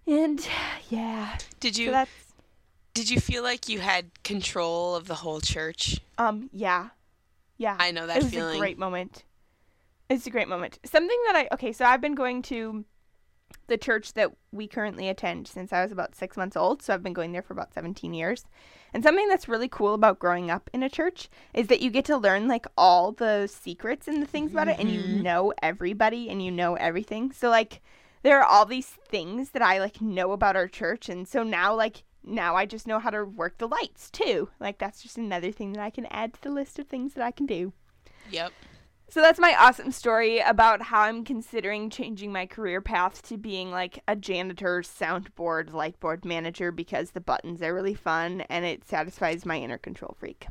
[0.08, 0.46] And
[0.90, 2.12] yeah, did so you that's
[2.94, 6.90] did you feel like you had control of the whole church um yeah.
[7.58, 7.78] Yeah.
[7.80, 9.24] i know that it was feeling a great moment.
[10.10, 10.78] It's a great moment.
[10.84, 12.84] Something that I okay, so I've been going to
[13.68, 16.82] the church that we currently attend since I was about six months old.
[16.82, 18.44] So I've been going there for about 17 years.
[18.94, 22.04] And something that's really cool about growing up in a church is that you get
[22.06, 25.22] to learn like all the secrets and the things about it, and you Mhm.
[25.22, 27.32] know everybody and you know everything.
[27.32, 27.82] So like
[28.24, 31.76] there are all these things that I like know about our church, and so now
[31.76, 34.50] like now I just know how to work the lights too.
[34.60, 37.24] Like that's just another thing that I can add to the list of things that
[37.24, 37.74] I can do.
[38.30, 38.54] yep
[39.10, 43.72] So that's my awesome story about how I'm considering changing my career path to being
[43.72, 49.46] like a janitor, soundboard, lightboard manager because the buttons are really fun and it satisfies
[49.46, 50.48] my inner control freak.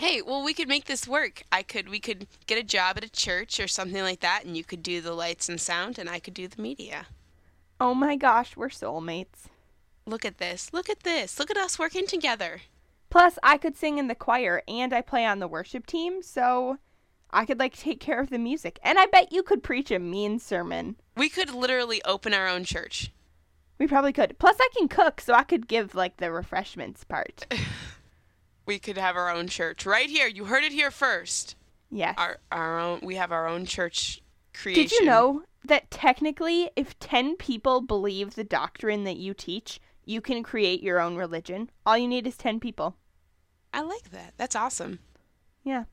[0.00, 1.42] Hey, well, we could make this work.
[1.52, 4.56] I could, we could get a job at a church or something like that, and
[4.56, 7.08] you could do the lights and sound, and I could do the media.
[7.78, 9.50] Oh my gosh, we're soulmates.
[10.06, 10.72] Look at this.
[10.72, 11.38] Look at this.
[11.38, 12.62] Look at us working together.
[13.10, 16.78] Plus, I could sing in the choir and I play on the worship team, so
[17.30, 18.78] I could like take care of the music.
[18.82, 20.96] And I bet you could preach a mean sermon.
[21.14, 23.12] We could literally open our own church.
[23.78, 24.38] We probably could.
[24.38, 27.44] Plus, I can cook, so I could give like the refreshments part.
[28.66, 30.26] We could have our own church right here.
[30.28, 31.56] You heard it here first.
[31.90, 32.14] Yes.
[32.18, 33.00] Our our own.
[33.02, 34.22] We have our own church
[34.54, 34.82] creation.
[34.84, 40.20] Did you know that technically, if 10 people believe the doctrine that you teach, you
[40.20, 41.70] can create your own religion?
[41.84, 42.96] All you need is 10 people.
[43.74, 44.34] I like that.
[44.36, 45.00] That's awesome.
[45.64, 45.84] Yeah.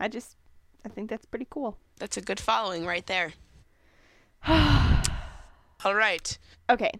[0.00, 0.36] I just,
[0.84, 1.78] I think that's pretty cool.
[1.98, 3.34] That's a good following right there.
[5.84, 6.36] All right.
[6.68, 6.90] Okay.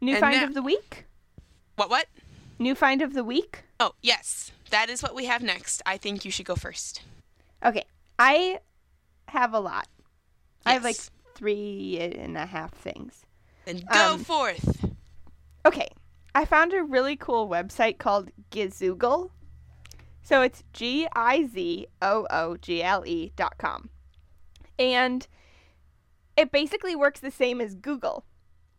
[0.00, 1.04] New And find now- of the week?
[1.76, 1.90] What?
[1.90, 2.06] What?
[2.58, 3.62] New find of the week?
[3.78, 4.50] Oh, yes.
[4.70, 5.82] That is what we have next.
[5.86, 7.02] I think you should go first.
[7.64, 7.84] Okay.
[8.18, 8.58] I
[9.28, 9.86] have a lot.
[10.66, 10.98] I have like
[11.34, 13.24] three and a half things.
[13.64, 14.84] Then go Um, forth.
[15.64, 15.88] Okay.
[16.34, 19.30] I found a really cool website called Gizoogle.
[20.22, 23.88] So it's G I Z O O G L E dot com.
[24.78, 25.26] And
[26.36, 28.24] it basically works the same as Google,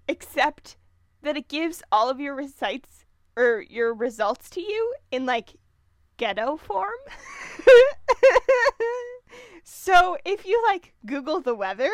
[0.08, 0.78] except
[1.22, 3.06] that it gives all of your recites
[3.36, 5.56] or your results to you in like
[6.18, 6.90] ghetto form.
[9.64, 11.92] so if you like Google the weather,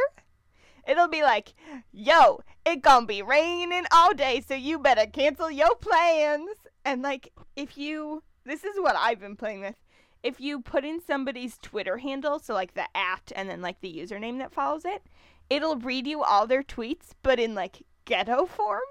[0.88, 1.54] it'll be like,
[1.92, 6.58] yo, it gonna be raining all day, so you better cancel your plans.
[6.84, 9.76] And like, if you, this is what I've been playing with.
[10.24, 13.94] If you put in somebody's Twitter handle, so like the at and then like the
[13.94, 15.04] username that follows it,
[15.50, 18.82] it'll read you all their tweets, but in like ghetto form.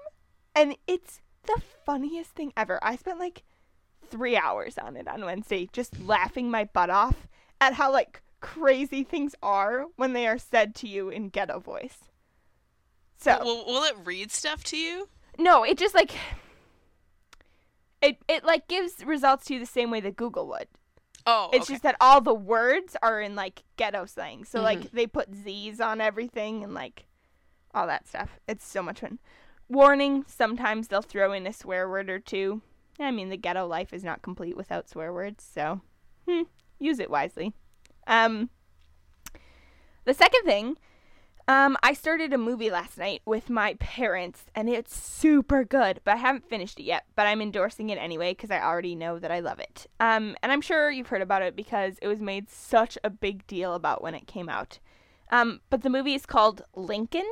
[0.55, 2.79] And it's the funniest thing ever.
[2.81, 3.43] I spent like
[4.07, 7.27] three hours on it on Wednesday, just laughing my butt off
[7.59, 12.09] at how like crazy things are when they are said to you in ghetto voice.
[13.17, 15.09] So will, will it read stuff to you?
[15.39, 16.11] No, it just like
[18.01, 20.67] it it like gives results to you the same way that Google would.
[21.27, 21.73] Oh, It's okay.
[21.73, 24.43] just that all the words are in like ghetto slang.
[24.45, 24.65] So Mm-hmm.
[24.65, 27.05] like they put Z's on everything and like
[27.73, 28.39] all that stuff.
[28.47, 29.19] It's so much fun.
[29.67, 32.61] Warning, sometimes they'll throw in a swear word or two.
[32.99, 35.81] I mean, the ghetto life is not complete without swear words, so
[36.27, 36.43] hmm,
[36.79, 37.53] use it wisely.
[38.07, 38.49] Um
[40.05, 40.77] the second thing,
[41.47, 46.13] um, I started a movie last night with my parents, and it's super good, but
[46.13, 47.05] I haven't finished it yet.
[47.15, 49.87] But I'm endorsing it anyway because I already know that I love it.
[49.99, 53.45] Um, and I'm sure you've heard about it because it was made such a big
[53.47, 54.79] deal about when it came out.
[55.31, 57.25] Um, but the movie is called Lincoln.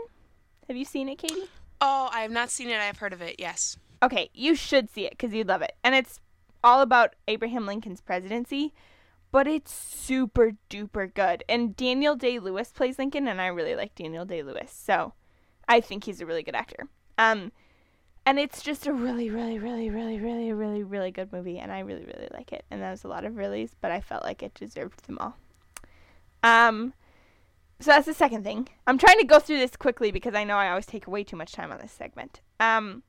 [0.68, 1.50] Have you seen it, Katie?
[1.84, 2.80] Oh, I have not seen it.
[2.80, 3.36] I have heard of it.
[3.38, 3.78] Yes.
[4.02, 5.76] Okay, you should see it because you'd love it.
[5.84, 6.20] And it's
[6.64, 8.74] all about Abraham Lincoln's presidency,
[9.32, 11.44] but it's super duper good.
[11.50, 15.14] And Daniel Day Lewis plays Lincoln, and I really like Daniel Day Lewis, so
[15.68, 16.88] I think he's a really good actor.
[17.18, 17.52] Um,
[18.26, 21.80] and it's just a really, really, really, really, really, really, really good movie, and I
[21.80, 22.64] really, really like it.
[22.72, 25.36] And that was a lot of reallys, but I felt like it deserved them all.
[26.44, 26.94] Um,
[27.84, 28.68] so that's the second thing.
[28.88, 31.36] I'm trying to go through this quickly because I know I always take way too
[31.36, 32.42] much time on this segment.
[32.60, 33.04] Um,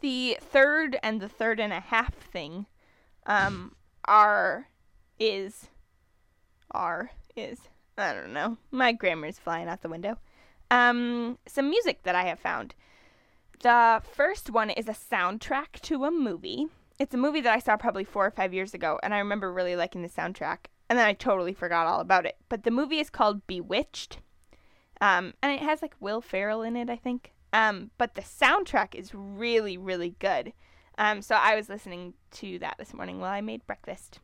[0.00, 2.66] the third and the third and a half thing
[3.26, 4.68] um are
[5.18, 5.68] is
[6.70, 7.60] are is
[7.98, 8.58] I don't know.
[8.70, 10.18] My grammar's flying out the window.
[10.70, 12.74] Um some music that I have found.
[13.62, 16.66] The first one is a soundtrack to a movie.
[16.98, 19.52] It's a movie that I saw probably 4 or 5 years ago and I remember
[19.52, 22.36] really liking the soundtrack and then I totally forgot all about it.
[22.48, 24.18] But the movie is called Bewitched.
[25.00, 27.32] Um and it has like Will Ferrell in it, I think.
[27.52, 30.52] Um, but the soundtrack is really, really good.
[30.98, 34.20] Um, so I was listening to that this morning while I made breakfast.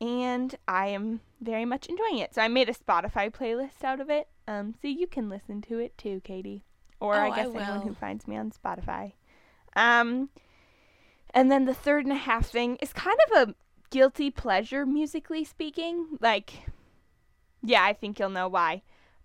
[0.00, 2.34] And I am very much enjoying it.
[2.34, 4.28] So I made a Spotify playlist out of it.
[4.48, 6.64] Um, so you can listen to it too, Katie.
[6.98, 7.80] Or Oh, I I guess anyone will.
[7.88, 9.12] who finds me on Spotify.
[9.76, 10.30] Um,
[11.34, 13.54] and then the third and a half thing is kind of a
[13.90, 16.18] guilty pleasure, musically speaking.
[16.20, 16.64] Like,
[17.62, 18.82] yeah, I think you'll know why.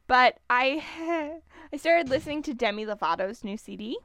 [0.07, 1.39] But I
[1.73, 3.97] I started listening to Demi Lovato's new CD,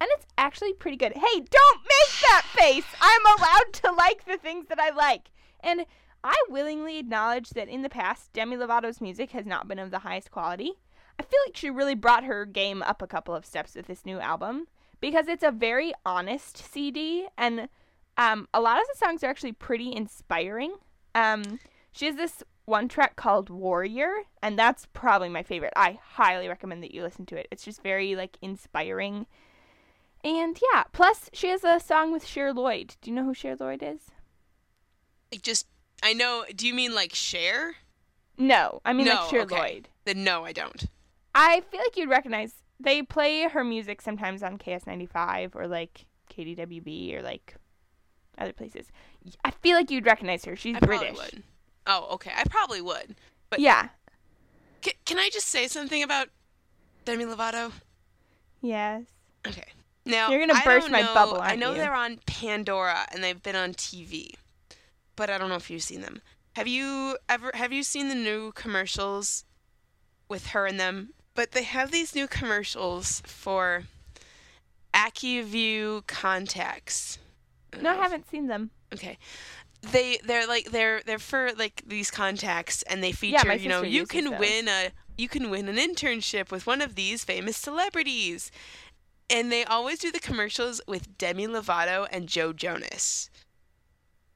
[0.00, 1.12] and it's actually pretty good.
[1.12, 2.86] Hey, don't make that face!
[3.00, 5.30] I'm allowed to like the things that I like.
[5.60, 5.86] And
[6.24, 10.00] I willingly acknowledge that in the past, Demi Lovato's music has not been of the
[10.00, 10.72] highest quality.
[11.18, 14.06] I feel like she really brought her game up a couple of steps with this
[14.06, 14.66] new album
[15.00, 17.68] because it's a very honest CD, and
[18.16, 20.74] um, a lot of the songs are actually pretty inspiring.
[21.14, 21.60] Um,
[21.92, 25.72] she has this one track called Warrior, and that's probably my favorite.
[25.76, 27.48] I highly recommend that you listen to it.
[27.50, 29.26] It's just very like inspiring.
[30.24, 32.94] And yeah, plus she has a song with Cher Lloyd.
[33.00, 34.10] Do you know who Cher Lloyd is?
[35.32, 35.66] Like just
[36.02, 36.44] I know.
[36.54, 37.76] Do you mean like share?
[38.38, 39.14] No, I mean no.
[39.14, 39.56] like Cher okay.
[39.56, 39.88] Lloyd.
[40.04, 40.84] Then no, I don't.
[41.34, 42.54] I feel like you'd recognize.
[42.78, 47.54] They play her music sometimes on KS95 or like KDWB or like
[48.42, 48.86] other places.
[49.44, 50.56] I feel like you'd recognize her.
[50.56, 51.16] She's I British.
[51.16, 51.42] would.
[51.86, 52.32] Oh, okay.
[52.36, 53.14] I probably would.
[53.50, 53.88] But Yeah.
[54.84, 56.28] C- can I just say something about
[57.04, 57.72] Demi Lovato?
[58.60, 59.04] Yes.
[59.46, 59.64] Okay.
[60.04, 61.76] Now You're gonna I burst my know- bubble, I know you?
[61.78, 64.34] they're on Pandora and they've been on TV,
[65.16, 66.20] but I don't know if you've seen them.
[66.56, 69.44] Have you ever have you seen the new commercials
[70.28, 71.14] with her in them?
[71.34, 73.84] But they have these new commercials for
[74.94, 77.18] Acuvue contacts.
[77.80, 78.70] No, I haven't seen them.
[78.92, 79.18] Okay.
[79.80, 83.82] They they're like they're they're for like these contacts and they feature, my you know,
[83.82, 84.38] you can those.
[84.38, 88.50] win a you can win an internship with one of these famous celebrities.
[89.30, 93.30] And they always do the commercials with Demi Lovato and Joe Jonas.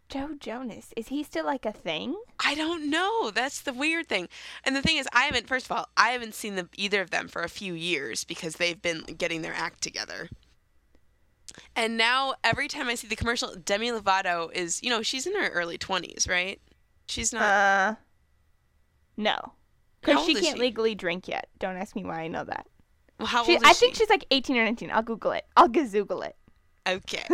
[0.08, 0.92] Joe Jonas.
[0.96, 2.16] Is he still like a thing?
[2.38, 3.30] I don't know.
[3.30, 4.28] That's the weird thing.
[4.64, 5.48] And the thing is, I haven't.
[5.48, 8.56] First of all, I haven't seen them either of them for a few years because
[8.56, 10.28] they've been getting their act together.
[11.74, 15.34] And now every time I see the commercial, Demi Lovato is, you know, she's in
[15.34, 16.60] her early twenties, right?
[17.08, 17.42] She's not.
[17.42, 17.94] Uh,
[19.16, 19.52] no.
[20.00, 20.62] Because she can't she?
[20.62, 21.48] legally drink yet.
[21.58, 22.66] Don't ask me why I know that.
[23.18, 23.78] well, how She, old is I she?
[23.80, 24.90] think she's like 18 or 19.
[24.92, 25.44] I'll Google it.
[25.56, 26.36] I'll gazoogle it.
[26.86, 27.24] Okay.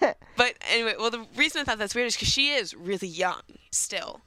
[0.36, 3.40] but anyway, well, the reason I thought that's weird is because she is really young
[3.70, 4.20] still,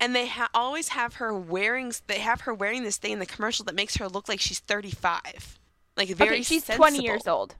[0.00, 1.92] and they ha- always have her wearing.
[2.08, 4.58] They have her wearing this thing in the commercial that makes her look like she's
[4.58, 5.60] thirty-five,
[5.96, 6.30] like very.
[6.30, 7.54] okay, she's 20 years old.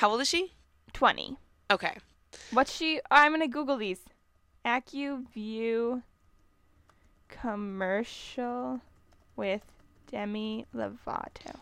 [0.00, 0.52] How old is she?
[0.92, 1.36] 20.
[1.70, 1.96] Okay.
[2.50, 3.00] What's she?
[3.10, 4.00] Oh, I'm gonna Google these.
[4.64, 6.02] Acuvue
[7.28, 8.80] commercial
[9.36, 9.62] with
[10.10, 11.56] Demi Lovato.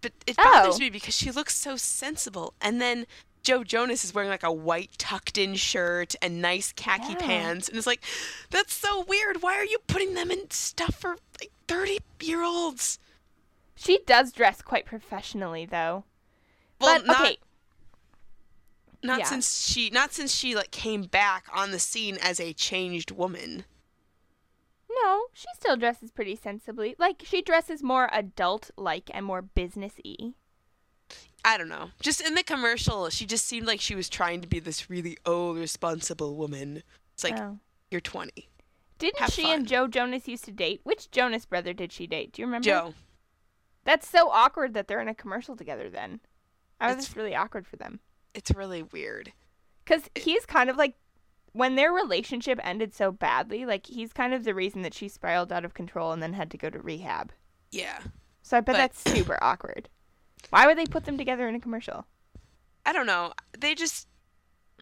[0.00, 0.78] But it bothers Oh.
[0.78, 2.54] me because she looks so sensible.
[2.60, 3.06] And then
[3.42, 7.18] Joe Jonas is wearing like a white tucked in shirt and nice khaki Yeah.
[7.18, 7.68] pants.
[7.68, 8.02] And it's like,
[8.50, 9.42] that's so weird.
[9.42, 12.98] Why are you putting them in stuff for like 30 year olds?
[13.74, 16.04] She does dress quite professionally, though.
[16.82, 17.38] Well, but not, okay,
[19.02, 19.24] not yeah.
[19.26, 23.64] since she not since she like came back on the scene as a changed woman.
[25.02, 26.94] no, she still dresses pretty sensibly.
[26.98, 30.34] Like she dresses more adult-like and more businessy.
[31.44, 31.90] I don't know.
[32.00, 35.18] Just in the commercial, she just seemed like she was trying to be this really
[35.26, 36.82] old, responsible woman.
[37.14, 37.58] It's like oh.
[37.90, 38.48] you're 20.
[38.98, 39.54] Didn't have she fun.
[39.58, 40.80] and Joe Jonas used to date?
[40.84, 42.32] Which Jonas brother did she date?
[42.32, 42.64] Do you remember?
[42.64, 42.94] Joe.
[43.84, 45.90] That's so awkward that they're in a commercial together.
[45.90, 46.20] Then,
[46.82, 48.00] I was It's- just really awkward for them.
[48.34, 49.32] It's really weird.
[49.84, 50.94] Because he's kind of like,
[51.52, 55.52] when their relationship ended so badly, like he's kind of the reason that she spiraled
[55.52, 57.32] out of control and then had to go to rehab.
[57.70, 58.00] Yeah.
[58.42, 59.88] So I bet But- that's super awkward.
[60.50, 62.06] Why would they put them together in a commercial?
[62.84, 63.32] I don't know.
[63.58, 64.08] They just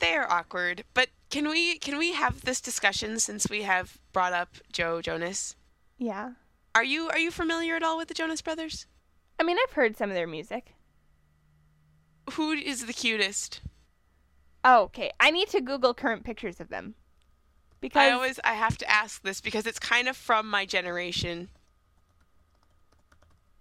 [0.01, 0.85] they are awkward.
[0.95, 5.57] But can we can we have this discussion since we have brought up Joe Jonas?
[5.99, 6.33] Yeah.
[6.75, 8.87] Are you are you familiar at all with the Jonas Brothers?
[9.39, 10.75] I mean, I've heard some of their music.
[12.33, 13.61] Who is the cutest?
[14.65, 15.11] Oh, okay.
[15.19, 16.95] I need to Google current pictures of them.
[17.81, 21.49] Because I always I have to ask this because it's kind of from my generation.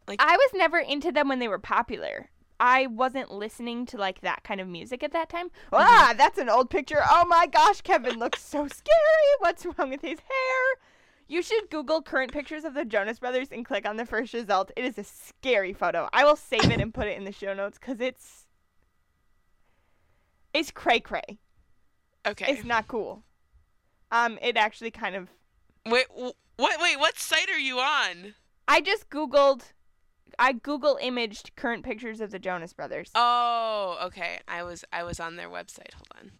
[0.07, 2.29] Like I was never into them when they were popular.
[2.59, 5.47] I wasn't listening to like that kind of music at that time.
[5.47, 5.75] Mm-hmm.
[5.75, 7.01] Ah, that's an old picture.
[7.09, 9.29] Oh my gosh, Kevin looks so scary.
[9.39, 10.79] What's wrong with his hair?
[11.29, 14.71] You should Google current pictures of the Jonas Brothers and click on the first result.
[14.75, 16.09] It is a scary photo.
[16.11, 18.38] I will save it and put it in the show notes because it's
[20.53, 21.39] it's cray cray.
[22.25, 22.51] Okay.
[22.51, 23.23] It's not cool.
[24.11, 25.29] Um, it actually kind of.
[25.85, 26.81] Wait, what?
[26.81, 28.33] Wait, what site are you on?
[28.67, 29.63] I just Googled.
[30.37, 33.11] I Google imaged current pictures of the Jonas Brothers.
[33.15, 34.39] Oh, okay.
[34.47, 35.93] I was I was on their website.
[35.93, 36.31] Hold on.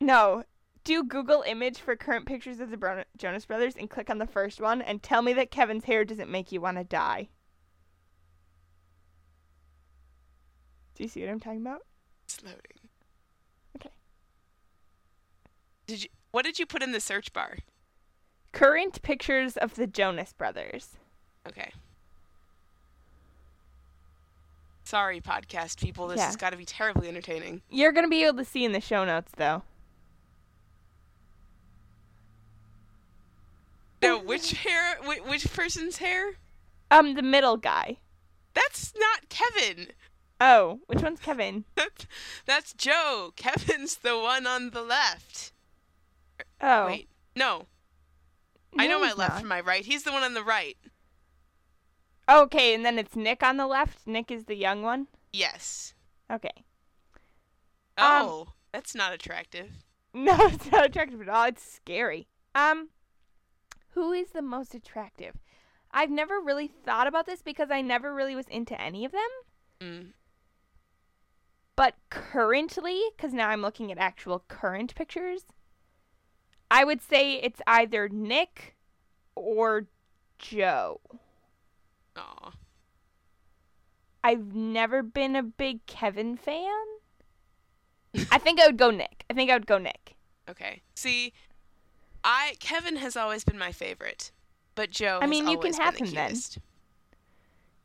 [0.00, 0.44] No.
[0.84, 4.26] Do Google image for current pictures of the Bro- Jonas Brothers and click on the
[4.26, 7.28] first one and tell me that Kevin's hair doesn't make you want to die.
[10.94, 11.82] Do you see what I'm talking about?
[12.24, 12.60] It's loading.
[13.76, 13.90] Okay.
[15.86, 16.08] Did you?
[16.32, 17.58] What did you put in the search bar?
[18.52, 20.90] Current pictures of the Jonas Brothers.
[21.46, 21.70] Okay.
[24.84, 26.06] Sorry, podcast people.
[26.08, 26.26] This Yeah.
[26.26, 27.62] has got to be terribly entertaining.
[27.70, 29.62] You're going to be able to see in the show notes though.
[34.02, 34.98] No, which hair?
[35.26, 36.34] Which, person's hair?
[36.90, 37.96] Um the middle guy.
[38.54, 39.88] That's not Kevin.
[40.40, 41.64] Oh, which one's Kevin?
[42.46, 43.32] That's Joe.
[43.36, 45.52] Kevin's the one on the left.
[46.60, 46.86] Oh.
[46.86, 47.66] Wait, no.
[48.78, 49.40] I know my left not.
[49.40, 49.84] from my right.
[49.84, 50.76] He's the one on the right.
[52.28, 54.06] Okay, and then it's Nick on the left.
[54.06, 55.06] Nick is the young one.
[55.32, 55.94] Yes.
[56.30, 56.64] Okay.
[57.98, 59.68] Um, Oh, that's not attractive.
[60.14, 61.44] No, it's not attractive at all.
[61.44, 62.26] It's scary.
[62.54, 62.88] Um,
[63.90, 65.34] who is the most attractive?
[65.90, 69.28] I've never really thought about this because I never really was into any of them.
[69.78, 70.06] Mm.
[71.76, 75.44] But currently, because now I'm looking at actual current pictures,
[76.70, 78.76] I would say it's either Nick
[79.34, 79.86] or
[80.38, 81.00] Joe.
[82.16, 82.52] Aw.
[84.24, 86.84] I've never been a big Kevin fan.
[88.32, 89.24] I think I would go Nick.
[89.30, 90.16] I think I would go Nick.
[90.48, 90.82] Okay.
[90.94, 91.32] See,
[92.24, 94.32] I Kevin has always been my favorite,
[94.74, 95.18] but Joe.
[95.22, 96.36] I mean, you can have the him then.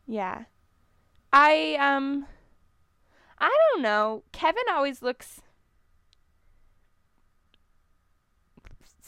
[0.08, 0.44] Yeah.
[1.34, 2.26] I um
[3.38, 4.24] I don't know.
[4.32, 5.42] Kevin always looks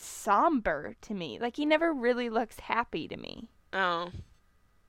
[0.03, 1.39] somber to me.
[1.39, 3.47] Like he never really looks happy to me.
[3.71, 4.11] Oh,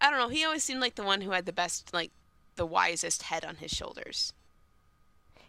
[0.00, 0.28] I don't know.
[0.28, 2.10] He always seemed like the one who had the best, like,
[2.56, 4.32] the wisest head on his shoulders.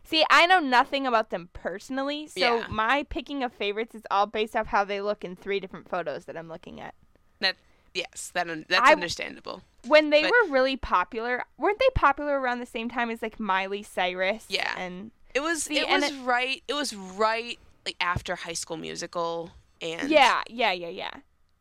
[0.03, 2.68] See, I know nothing about them personally, so Yeah.
[2.70, 6.26] my picking of favorites is all based off how they look in three different photos
[6.26, 6.93] that I'm looking at.
[7.39, 7.55] That
[7.93, 9.63] yes, that that's I- understandable.
[9.88, 13.39] When they But- were really popular, weren't they popular around the same time as like
[13.39, 14.45] Miley Cyrus?
[14.47, 14.74] Yeah.
[14.78, 16.63] And It was See, it was it- right.
[16.68, 21.11] It was right like after High School Musical and Yeah, yeah, yeah, yeah.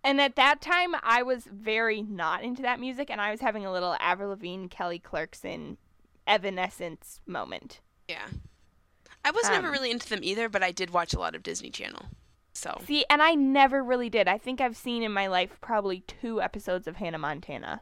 [0.02, 3.64] And at that time, I was very not into that music, and I was having
[3.64, 5.78] a little Avril Lavigne, Kelly Clarkson,
[6.26, 7.80] Evanescence moment.
[8.08, 8.26] Yeah.
[9.24, 11.42] I was never Um, really into them either, but I did watch a lot of
[11.42, 12.06] Disney Channel.
[12.52, 14.28] So See, and I never really did.
[14.28, 17.80] I think I've seen in my life probably two episodes of Hannah Montana.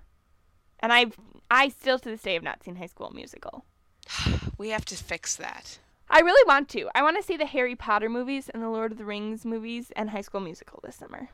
[0.81, 1.17] And I've
[1.51, 3.65] I still to this day have not seen High School Musical.
[4.59, 5.79] we have to fix that.
[6.13, 6.91] I really want to.
[6.95, 9.91] I want to see the Harry Potter movies and the Lord of the Rings movies
[9.97, 11.31] and High School Musical this summer.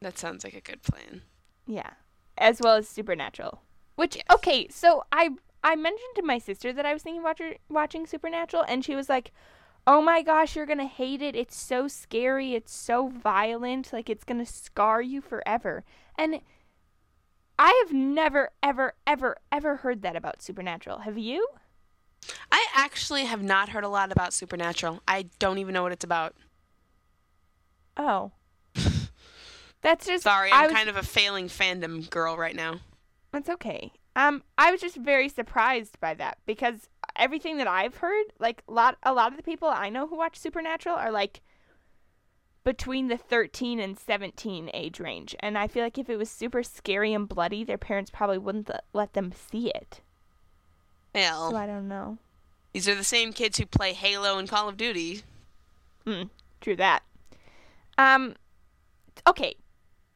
[0.00, 1.20] That sounds like a good plan.
[1.66, 1.90] Yeah,
[2.38, 3.60] as well as Supernatural.
[3.94, 4.24] Which Yes.
[4.32, 5.30] okay, so I
[5.62, 9.10] I mentioned to my sister that I was thinking watch, watching Supernatural, and she was
[9.10, 9.32] like,
[9.86, 11.36] "Oh my gosh, you're gonna hate it.
[11.36, 12.54] It's so scary.
[12.54, 13.92] It's so violent.
[13.92, 15.84] Like it's gonna scar you forever."
[16.16, 16.40] And
[17.58, 21.00] I have never, ever, ever, ever heard that about Supernatural.
[21.00, 21.46] Have you?
[22.50, 25.02] I actually have not heard a lot about Supernatural.
[25.06, 26.34] I don't even know what it's about.
[27.96, 28.32] Oh,
[29.82, 32.80] that's just Sorry, I I'm was- kind of a failing fandom girl right now.
[33.32, 33.92] That's okay.
[34.14, 38.72] Um, I was just very surprised by that because everything that I've heard, like a
[38.72, 41.42] lot, a lot of the people I know who watch Supernatural are like
[42.64, 46.62] between the 13 and 17 age range, and I feel like if it was super
[46.62, 50.00] scary and bloody, their parents probably wouldn't let them see it.
[51.50, 52.18] So I don't know.
[52.72, 55.22] these are the same kids who play Halo and Call of Duty.
[56.06, 57.02] Mm, true that.
[57.98, 58.34] Um,
[59.26, 59.56] okay,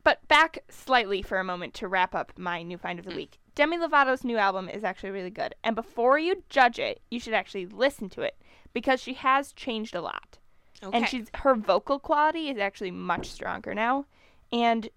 [0.04, 3.38] but back slightly for a moment to wrap up my new find of the week.
[3.54, 7.34] Demi Lovato's new album is actually really good, and before you judge it, you should
[7.34, 8.36] actually listen to it
[8.72, 10.38] because she has changed a lot,
[10.82, 10.96] Okay.
[10.96, 14.06] and she's her vocal quality is actually much stronger now,
[14.52, 14.88] and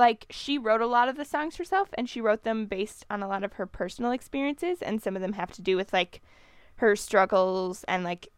[0.00, 3.22] like she wrote a lot of the songs herself, and she wrote them based on
[3.22, 6.22] a lot of her personal experiences, and some of them have to do with like
[6.76, 8.28] her struggles and like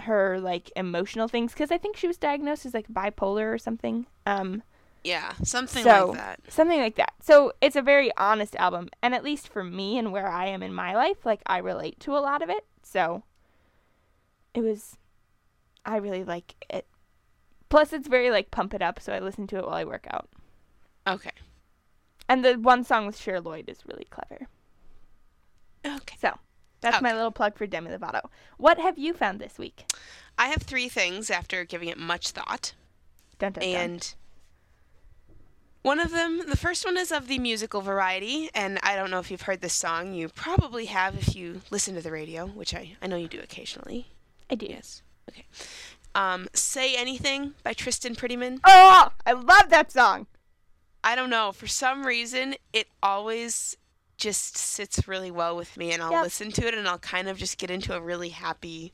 [0.00, 4.06] her like emotional things because I think she was diagnosed as like bipolar or something.
[4.26, 4.62] Um,
[5.04, 6.40] yeah, something so like that.
[6.48, 7.14] something like that.
[7.22, 10.62] So it's a very honest album, and at least for me and where I am
[10.62, 12.66] in my life, like I relate to a lot of it.
[12.82, 13.22] So
[14.52, 14.96] it was,
[15.84, 16.86] I really like it.
[17.68, 20.06] Plus, it's very like pump it up, so I listen to it while I work
[20.10, 20.28] out.
[21.06, 21.32] Okay.
[22.28, 24.46] And the one song with Cher Lloyd is really clever.
[25.84, 26.16] Okay.
[26.20, 26.38] So
[26.80, 28.28] that's my little plug for Demi Lovato.
[28.56, 29.84] What have you found this week?
[30.38, 32.74] I have three things after giving it much thought.
[33.38, 33.74] Dun, dun, dun.
[33.74, 34.14] And
[35.82, 39.18] one of them, the first one is of the musical variety, and I don't know
[39.18, 40.12] if you've heard this song.
[40.12, 43.40] You probably have if you listen to the radio, which I, I know you do
[43.40, 44.08] occasionally.
[44.50, 44.66] I do.
[44.66, 45.02] Yes.
[45.30, 45.46] Okay.
[46.14, 48.60] Um, Say Anything by Tristan Prettyman.
[48.64, 50.26] Oh, I love that song.
[51.02, 51.52] I don't know.
[51.52, 53.76] For some reason, it always
[54.16, 56.22] just sits really well with me, and I'll Yep.
[56.24, 58.92] listen to it, and I'll kind of just get into a really happy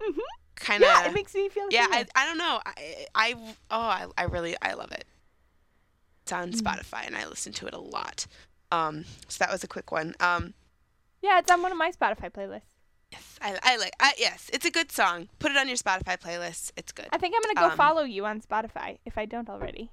[0.00, 0.18] Mhm.
[0.56, 0.88] kind of.
[0.90, 1.66] Yeah, it makes me feel.
[1.70, 2.06] yeah, I.
[2.14, 2.60] I don't know.
[2.66, 3.34] I, I
[3.70, 5.04] oh, I, I really I love it.
[6.22, 6.60] It's on Mm.
[6.60, 8.26] Spotify, and I listen to it a lot.
[8.72, 10.14] Um, so that was a quick one.
[10.20, 10.52] Um,
[11.22, 12.62] yeah, it's on one of my Spotify playlists.
[13.12, 13.92] yes, I, I like.
[14.00, 15.28] I, yes, it's a good song.
[15.38, 16.72] Put it on your Spotify playlist.
[16.76, 17.06] It's good.
[17.12, 19.90] I think I'm gonna go Um, follow you on Spotify if I don't already.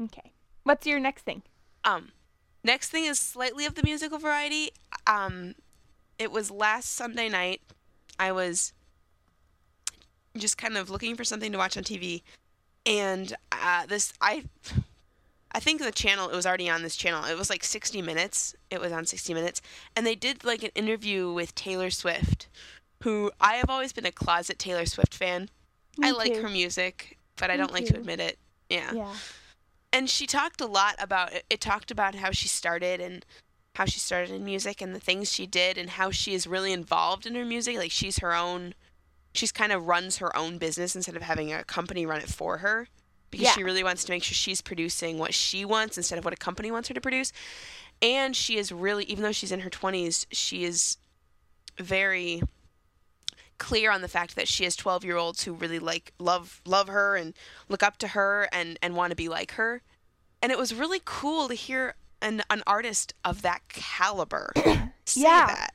[0.00, 0.32] Okay.
[0.64, 1.42] What's your next thing?
[1.84, 2.08] Um,
[2.64, 4.70] next thing is slightly of the musical variety.
[5.06, 5.54] Um,
[6.18, 7.60] it was last Sunday night.
[8.18, 8.72] I was
[10.36, 12.22] just kind of looking for something to watch on TV,
[12.86, 14.44] and uh, this I.
[15.52, 17.24] I think the channel it was already on this channel.
[17.24, 18.54] It was like 60 minutes.
[18.70, 19.60] It was on 60 minutes,
[19.96, 22.46] and they did like an interview with Taylor Swift,
[23.02, 25.48] who I have always been a closet Taylor Swift fan.
[26.00, 26.42] I Me like too.
[26.42, 28.38] her music, but I don't like to admit it.
[28.68, 29.12] Yeah Yeah.
[29.92, 33.24] And she talked a lot about it, it talked about how she started and
[33.76, 36.72] how she started in music and the things she did and how she is really
[36.72, 38.74] involved in her music like she's her own
[39.32, 42.58] she's kind of runs her own business instead of having a company run it for
[42.58, 42.88] her
[43.30, 43.52] because Yeah.
[43.52, 46.36] she really wants to make sure she's producing what she wants instead of what a
[46.36, 47.32] company wants her to produce
[48.02, 50.96] and she is really even though she's in her 20s she is
[51.78, 52.42] very
[53.60, 56.88] clear on the fact that she has 12 year olds who really like love love
[56.88, 57.34] her and
[57.68, 59.82] look up to her and and want to be like her
[60.42, 64.50] and it was really cool to hear an an artist of that caliber
[65.04, 65.46] say Yeah.
[65.46, 65.70] that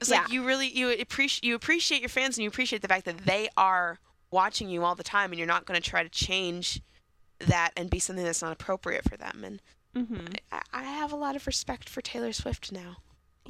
[0.00, 0.22] it's Yeah.
[0.22, 3.18] like you really you appreciate you appreciate your fans and you appreciate the fact that
[3.26, 3.98] they are
[4.30, 6.80] watching you all the time and you're not going to try to change
[7.38, 9.62] that and be something that's not appropriate for them and
[9.96, 10.26] Mm-hmm.
[10.52, 12.98] I, I have a lot of respect for Taylor Swift now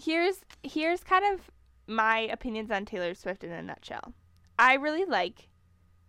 [0.01, 1.51] Here's here's kind of
[1.89, 4.13] my opinions on Taylor Swift in a nutshell.
[4.59, 5.49] I really like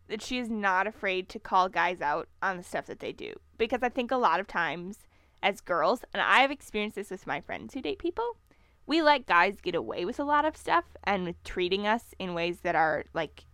[0.07, 3.33] that she is not afraid to call guys out on the stuff that they do
[3.57, 4.99] because I think a lot of times
[5.41, 8.37] as girls, and I have experienced this with my friends who date people,
[8.85, 12.61] we let guys get away with a lot of stuff and treating us in ways
[12.61, 13.45] that are like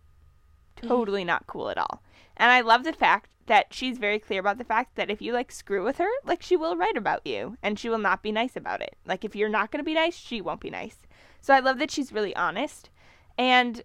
[0.76, 0.88] mm-hmm.
[0.88, 2.02] totally not cool at all.
[2.36, 5.32] And I love the fact that she's very clear about the fact that if you
[5.32, 8.32] like screw with her, like she will write about you and she will not be
[8.32, 8.96] nice about it.
[9.06, 11.05] Like if you're not going to be nice, she won't be nice.
[11.40, 12.90] So I love that she's really honest.
[13.38, 13.82] And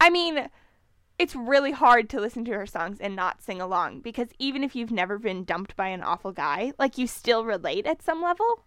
[0.00, 0.48] I mean,
[1.18, 4.76] it's really hard to listen to her songs and not sing along because even if
[4.76, 8.64] you've never been dumped by an awful guy, like you still relate at some level.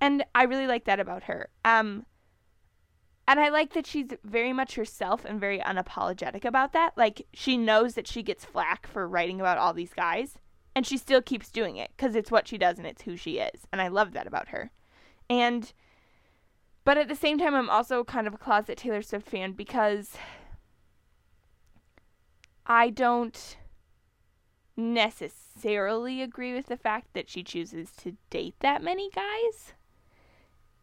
[0.00, 1.48] And I really like that about her.
[1.64, 2.06] Um
[3.28, 6.92] and I like that she's very much herself and very unapologetic about that.
[6.96, 10.38] Like she knows that she gets flack for writing about all these guys,
[10.74, 13.38] and she still keeps doing it cuz it's what she does and it's who she
[13.38, 13.66] is.
[13.70, 14.72] And I love that about her.
[15.30, 15.72] And
[16.84, 20.16] but at the same time I'm also kind of a closet Taylor Swift fan because
[22.66, 23.56] I don't
[24.76, 29.74] necessarily agree with the fact that she chooses to date that many guys.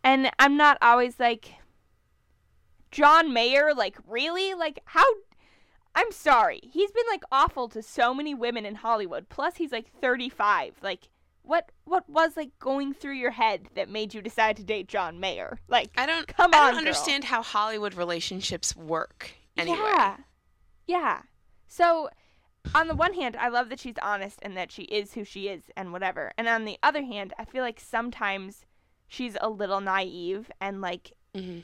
[0.03, 1.55] And I'm not always like
[2.91, 4.53] John Mayer, like really?
[4.53, 5.05] Like how
[5.95, 6.61] I'm sorry.
[6.63, 9.29] He's been like awful to so many women in Hollywood.
[9.29, 10.75] Plus he's like 35.
[10.81, 11.09] Like
[11.49, 15.19] what what was like going through your head that made you decide to date John
[15.19, 15.59] Mayer?
[15.67, 16.63] Like I don't come I on.
[16.63, 16.77] don't girl.
[16.79, 19.77] understand how Hollywood relationships work anyway.
[19.77, 20.17] Yeah.
[20.87, 21.21] Yeah.
[21.67, 22.09] So,
[22.73, 25.47] on the one hand, I love that she's honest and that she is who she
[25.47, 26.31] is and whatever.
[26.37, 28.65] And on the other hand, I feel like sometimes
[29.07, 31.63] she's a little naive and like Mhm.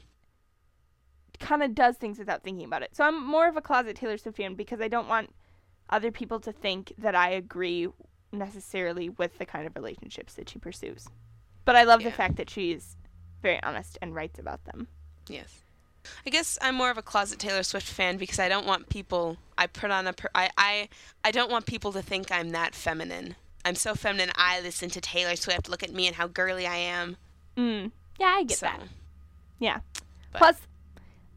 [1.39, 2.95] kind of does things without thinking about it.
[2.95, 5.33] So I'm more of a closet Taylor Swift fan because I don't want
[5.89, 7.87] other people to think that I agree
[8.37, 11.07] necessarily with the kind of relationships that she pursues.
[11.65, 12.95] But I love the fact that she's
[13.41, 14.87] very honest and writes about them.
[15.27, 15.61] Yes.
[16.25, 19.37] I guess I'm more of a closet Taylor Swift fan because I don't want people
[19.57, 20.89] I put on a per, I, I
[21.23, 23.35] I don't want people to think I'm that feminine.
[23.63, 24.31] I'm so feminine.
[24.35, 25.67] I listen to Taylor Swift.
[25.67, 27.17] Look at me and how girly I am.
[27.57, 27.91] Mm.
[28.19, 28.81] Yeah, I get so, that.
[29.59, 29.79] Yeah.
[30.31, 30.57] But- Plus,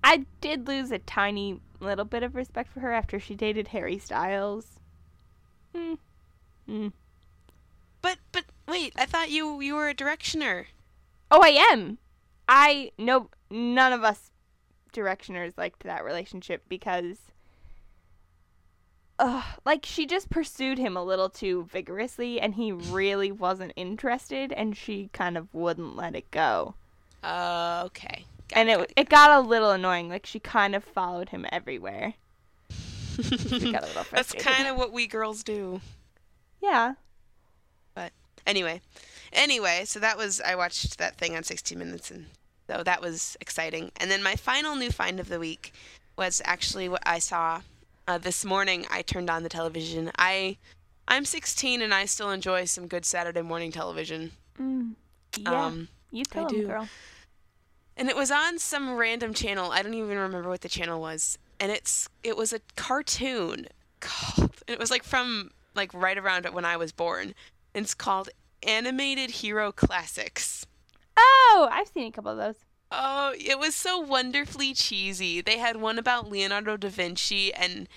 [0.05, 3.99] I did lose a tiny little bit of respect for her after she dated Harry
[3.99, 4.67] Styles.
[5.75, 5.95] Hmm.
[6.69, 6.93] Mm.
[8.03, 10.67] But but wait, I thought you you were a directioner.
[11.31, 11.99] Oh, I am.
[12.49, 14.31] I no, none of us
[14.93, 17.19] directioners liked that relationship because,
[19.19, 24.53] uh, like she just pursued him a little too vigorously, and he really wasn't interested,
[24.53, 26.75] and she kind of wouldn't let it go.
[27.23, 28.25] Uh, okay.
[28.49, 30.09] Got and it it got a little annoying.
[30.09, 32.15] Like she kind of followed him everywhere.
[33.19, 35.81] Got a little That's kind of what we girls do.
[36.61, 36.95] Yeah.
[37.95, 38.13] But
[38.47, 38.81] anyway,
[39.33, 42.27] anyway, so that was I watched that thing on 60 Minutes, and
[42.69, 43.91] so that was exciting.
[43.97, 45.73] And then my final new find of the week
[46.17, 47.63] was actually what I saw
[48.07, 48.87] uh, this morning.
[48.91, 50.11] I turned on the television.
[50.19, 50.57] I
[51.07, 54.33] I'm 16 and I still enjoy some good Saturday morning television.
[54.61, 54.95] Mm.
[55.39, 55.67] Yeah.
[55.67, 56.67] Um, you tell I him, do.
[56.67, 56.89] girl.
[57.97, 59.71] and it was on some random channel.
[59.71, 61.39] I don't even remember what the channel was.
[61.61, 63.67] And it's it was a cartoon
[64.01, 67.35] called it was like from like right around when I was born.
[67.75, 68.29] And it's called
[68.63, 70.67] Animated Hero Classics.
[71.17, 72.57] Oh, I've seen a couple of those.
[72.91, 75.41] Oh, it was so wonderfully cheesy.
[75.41, 77.89] They had one about Leonardo da Vinci and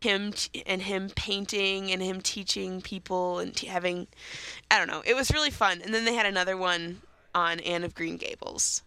[0.00, 4.06] him t- and him painting and him teaching people and t- having
[4.70, 5.02] I don't know.
[5.04, 5.80] It was really fun.
[5.82, 7.00] And then they had another one
[7.34, 8.82] on Anne of Green Gables.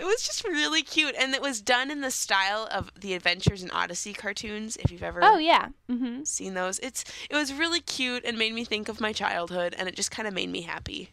[0.00, 3.62] It was just really cute and it was done in the style of the Adventures
[3.62, 5.68] in Odyssey cartoons if you've ever Oh yeah.
[5.90, 6.26] Mhm.
[6.26, 6.78] seen those.
[6.78, 10.10] It's it was really cute and made me think of my childhood and it just
[10.10, 11.10] kind of made me happy.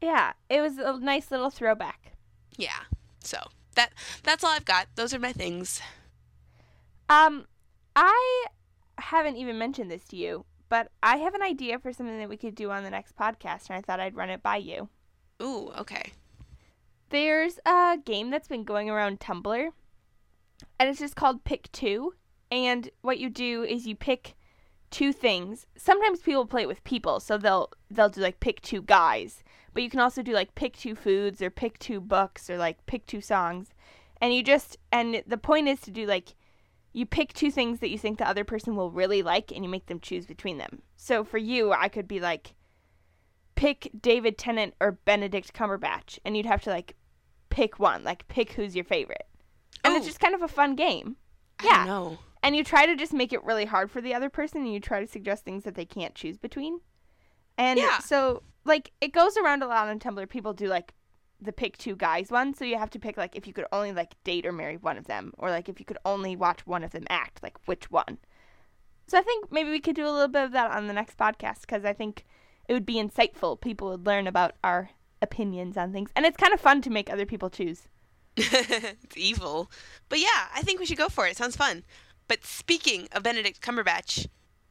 [0.00, 2.12] Yeah, it was a nice little throwback.
[2.56, 2.80] Yeah.
[3.22, 3.38] So,
[3.76, 3.92] that
[4.24, 4.88] that's all I've got.
[4.96, 5.80] Those are my things.
[7.08, 7.46] Um,
[7.94, 8.46] I
[8.98, 12.36] haven't even mentioned this to you, but I have an idea for something that we
[12.36, 14.88] could do on the next podcast, and I thought I'd run it by you.
[15.42, 16.12] Ooh, okay.
[17.10, 19.70] There's a game that's been going around Tumblr,
[20.78, 22.14] and it's just called Pick Two.
[22.52, 24.36] And what you do is you pick
[24.90, 25.66] two things.
[25.76, 29.42] Sometimes people play it with people, so they'll they'll do like pick two guys.
[29.72, 32.86] But you can also do like pick two foods or pick two books or like
[32.86, 33.70] pick two songs.
[34.20, 36.34] And you just and the point is to do like
[36.92, 39.70] you pick two things that you think the other person will really like and you
[39.70, 40.82] make them choose between them.
[40.96, 42.54] So for you, I could be like
[43.54, 46.96] pick David Tennant or Benedict Cumberbatch and you'd have to like
[47.50, 49.26] pick one, like pick who's your favorite.
[49.84, 50.08] And it's oh.
[50.08, 51.16] just kind of a fun game.
[51.58, 52.14] I Yeah.
[52.42, 54.80] And you try to just make it really hard for the other person and you
[54.80, 56.80] try to suggest things that they can't choose between.
[57.58, 57.98] And Yeah.
[57.98, 60.28] so like it goes around a lot on Tumblr.
[60.28, 60.94] People do like
[61.40, 63.92] the pick two guys one, so you have to pick like if you could only
[63.92, 66.84] like date or marry one of them, or like if you could only watch one
[66.84, 68.18] of them act, like which one.
[69.06, 71.18] So I think maybe we could do a little bit of that on the next
[71.18, 72.24] podcast because I think
[72.68, 73.60] it would be insightful.
[73.60, 74.90] People would learn about our
[75.22, 77.88] opinions on things, and it's kind of fun to make other people choose.
[78.36, 79.70] it's evil.
[80.08, 81.32] But yeah, I think we should go for it.
[81.32, 81.36] it.
[81.36, 81.84] Sounds fun.
[82.28, 84.26] But speaking of Benedict Cumberbatch,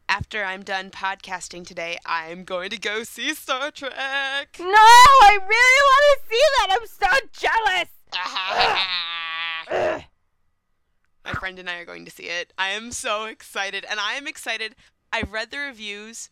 [0.08, 4.56] after I'm done podcasting today, I'm going to go see Star Trek.
[4.60, 6.68] No, I really want to see that.
[6.72, 7.08] I'm so
[9.70, 10.04] jealous.
[11.26, 12.54] My friend and I are going to see it.
[12.58, 13.86] I am so excited.
[13.90, 14.76] And I am excited.
[15.14, 16.30] I've read the reviews,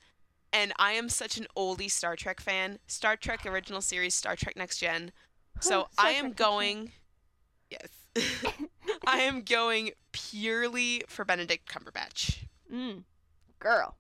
[0.54, 2.80] and I am such an oldie Star Trek fan.
[2.88, 5.12] Star Trek original series, Star Trek Next Gen.
[5.60, 6.92] So Oh, I am Trek going.
[7.72, 7.90] Yes.
[9.08, 12.46] I am going purely for Benedict Cumberbatch.
[12.72, 13.04] Mm.
[13.58, 13.96] Girl.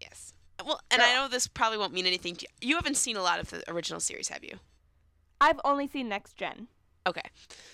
[0.00, 0.32] Yes.
[0.64, 2.68] Well, and I know this probably won't mean anything to you.
[2.68, 4.58] You haven't seen a lot of the original series, have you?
[5.42, 6.68] I've only seen Next Gen.
[7.06, 7.28] Okay.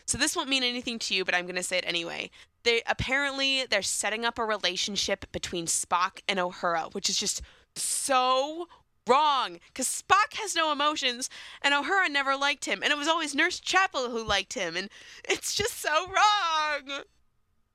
[0.07, 2.31] So this won't mean anything to you, but I'm going to say it anyway.
[2.65, 7.43] They apparently they're setting up a relationship between Spock and Uhura, which is just
[7.77, 8.69] so
[9.07, 11.29] wrong cuz Spock has no emotions
[11.63, 14.89] and Uhura never liked him and it was always Nurse Chapel who liked him and
[15.25, 17.05] it's just so wrong.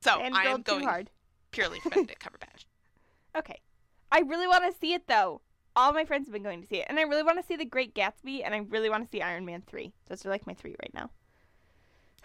[0.00, 1.10] So, and I am going hard.
[1.50, 2.64] purely for Benedict Cumberbatch.
[3.36, 3.60] Okay.
[4.12, 5.40] I really want to see it though.
[5.74, 7.56] All my friends have been going to see it, and I really want to see
[7.56, 9.92] The Great Gatsby, and I really want to see Iron Man three.
[10.08, 11.10] Those are like my three right now.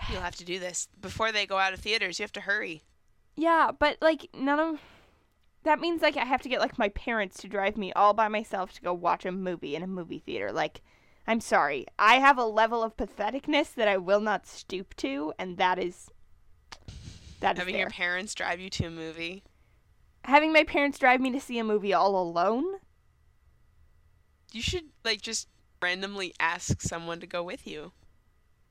[0.09, 2.17] You'll have to do this before they go out of theaters.
[2.17, 2.83] You have to hurry.
[3.37, 4.79] Yeah, but like none of
[5.63, 8.27] that means like I have to get like my parents to drive me all by
[8.27, 10.51] myself to go watch a movie in a movie theater.
[10.51, 10.81] Like,
[11.27, 15.57] I'm sorry, I have a level of patheticness that I will not stoop to, and
[15.57, 16.09] that is
[17.41, 17.81] that is Having there.
[17.81, 19.43] your parents drive you to a movie.
[20.25, 22.65] having my parents drive me to see a movie all alone.
[24.51, 25.47] You should like just
[25.81, 27.93] randomly ask someone to go with you.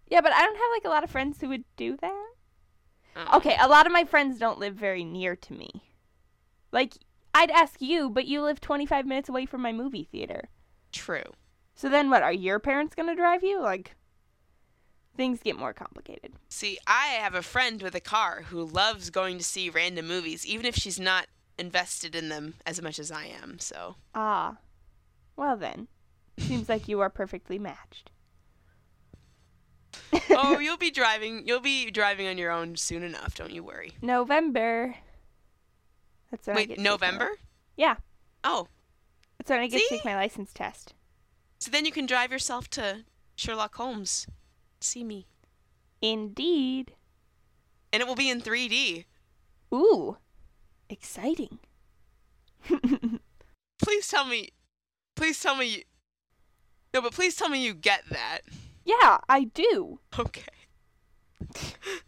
[0.09, 2.27] Yeah, but I don't have like a lot of friends who would do that.
[3.17, 3.37] Oh.
[3.39, 5.90] Okay, a lot of my friends don't live very near to me.
[6.73, 6.95] Like,
[7.35, 10.49] I'd ask you, but you live 25 minutes away from my movie theater.
[10.93, 11.25] True.
[11.75, 12.23] So then what?
[12.23, 13.61] Are your parents going to drive you?
[13.61, 13.95] Like,
[15.17, 16.33] things get more complicated.
[16.49, 20.45] See, I have a friend with a car who loves going to see random movies,
[20.47, 21.27] even if she's not
[21.59, 23.59] invested in them as much as I am.
[23.59, 24.57] So, Ah.
[25.37, 25.89] Well then.
[26.39, 28.11] Seems like you are perfectly matched.
[30.31, 31.47] oh, you'll be driving.
[31.47, 33.35] You'll be driving on your own soon enough.
[33.35, 33.93] Don't you worry.
[34.03, 34.97] November.
[36.31, 37.31] That's when I get Wait, November?
[37.77, 37.97] Yeah,
[38.45, 38.69] Oh,
[39.39, 40.95] that's when I get to take my license test.
[41.59, 43.05] so then you can drive yourself to
[43.37, 44.27] Sherlock Holmes.
[44.81, 45.27] See me,
[46.01, 46.93] Indeed.
[47.93, 49.05] and it will be in 3D.
[49.75, 50.17] Ooh.
[50.89, 51.59] Exciting.
[53.83, 54.51] Please tell me.
[55.17, 55.67] Please tell me.
[55.67, 55.83] You,
[56.95, 58.41] no, but please tell me you get that.
[58.85, 60.01] yeah, I do.
[60.19, 60.43] Okay.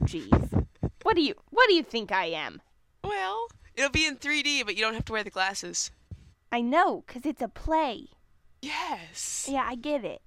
[0.05, 0.67] Jeez.
[1.03, 2.61] What do you what do you think I am?
[3.05, 5.91] Well, it'll be in 3D, but you don't have to wear the glasses.
[6.51, 8.09] I know, 'cause it's a play.
[8.61, 9.47] Yes.
[9.49, 10.23] Yeah, I get it.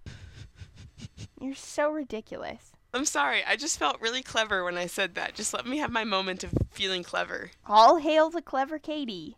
[1.39, 2.71] You're so ridiculous.
[2.93, 3.43] I'm sorry.
[3.43, 5.35] I just felt really clever when I said that.
[5.35, 7.51] Just let me have my moment of feeling clever.
[7.65, 9.37] All hail the clever Katie.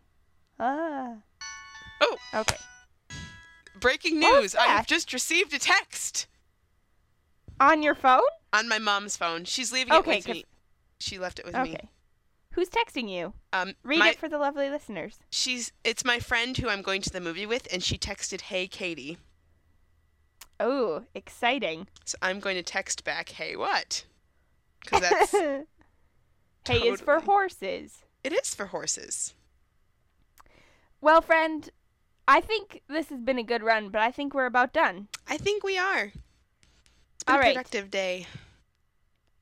[0.60, 1.16] Ah.
[2.00, 2.16] Oh.
[2.34, 2.56] Okay.
[3.78, 4.54] Breaking news.
[4.54, 6.26] I have just received a text
[7.60, 8.22] On your phone?
[8.52, 9.44] on my mom's phone.
[9.44, 10.44] She's leaving Okay, it with me.
[11.00, 11.60] She left it with me.
[11.60, 11.70] Okay.
[11.72, 11.90] me.
[12.58, 13.34] Who's texting you?
[13.52, 15.20] Um, Read my- it for the lovely listeners.
[15.30, 18.66] She's it's my friend who I'm going to the movie with, and she texted, "Hey,
[18.66, 19.16] Katie."
[20.58, 21.86] Oh, exciting.
[22.04, 24.04] So I'm going to text back, "Hey, what?"
[24.82, 25.32] Because that's
[26.66, 27.98] Hay is for horses.
[28.24, 29.34] it is for horses.
[31.00, 31.70] Well, friend,
[32.26, 35.06] I think this has been a good run, but I think we're about done.
[35.28, 36.10] I think we are.
[37.14, 37.54] It's been All a right.
[37.54, 38.26] productive day.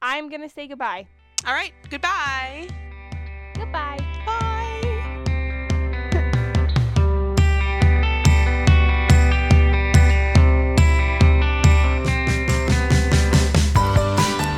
[0.03, 1.07] I'm going to say goodbye.
[1.47, 1.73] All right.
[1.89, 2.69] Goodbye.
[3.73, 3.99] Goodbye.
[4.25, 5.97] Bye.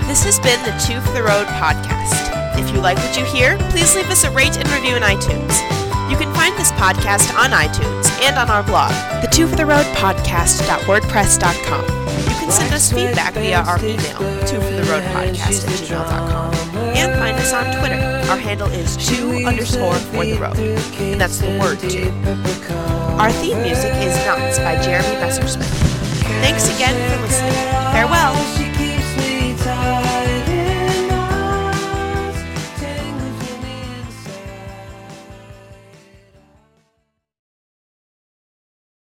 [0.07, 2.59] This has been the Two for the Road podcast.
[2.59, 5.53] If you like what you hear, please leave us a rate and review in iTunes.
[6.11, 8.91] You can find this podcast on iTunes and on our blog,
[9.23, 11.83] the Two for the Road podcast.wordpress.com.
[11.85, 16.51] You can send us feedback via our email, two for the road podcast at gmail.com,
[17.49, 17.97] us on Twitter.
[18.31, 22.11] Our handle is two underscore for the road, and that's the word two.
[23.19, 25.65] Our theme music is Nuts by Jeremy Messersmith.
[26.41, 27.53] Thanks again for listening.
[27.93, 28.68] Farewell.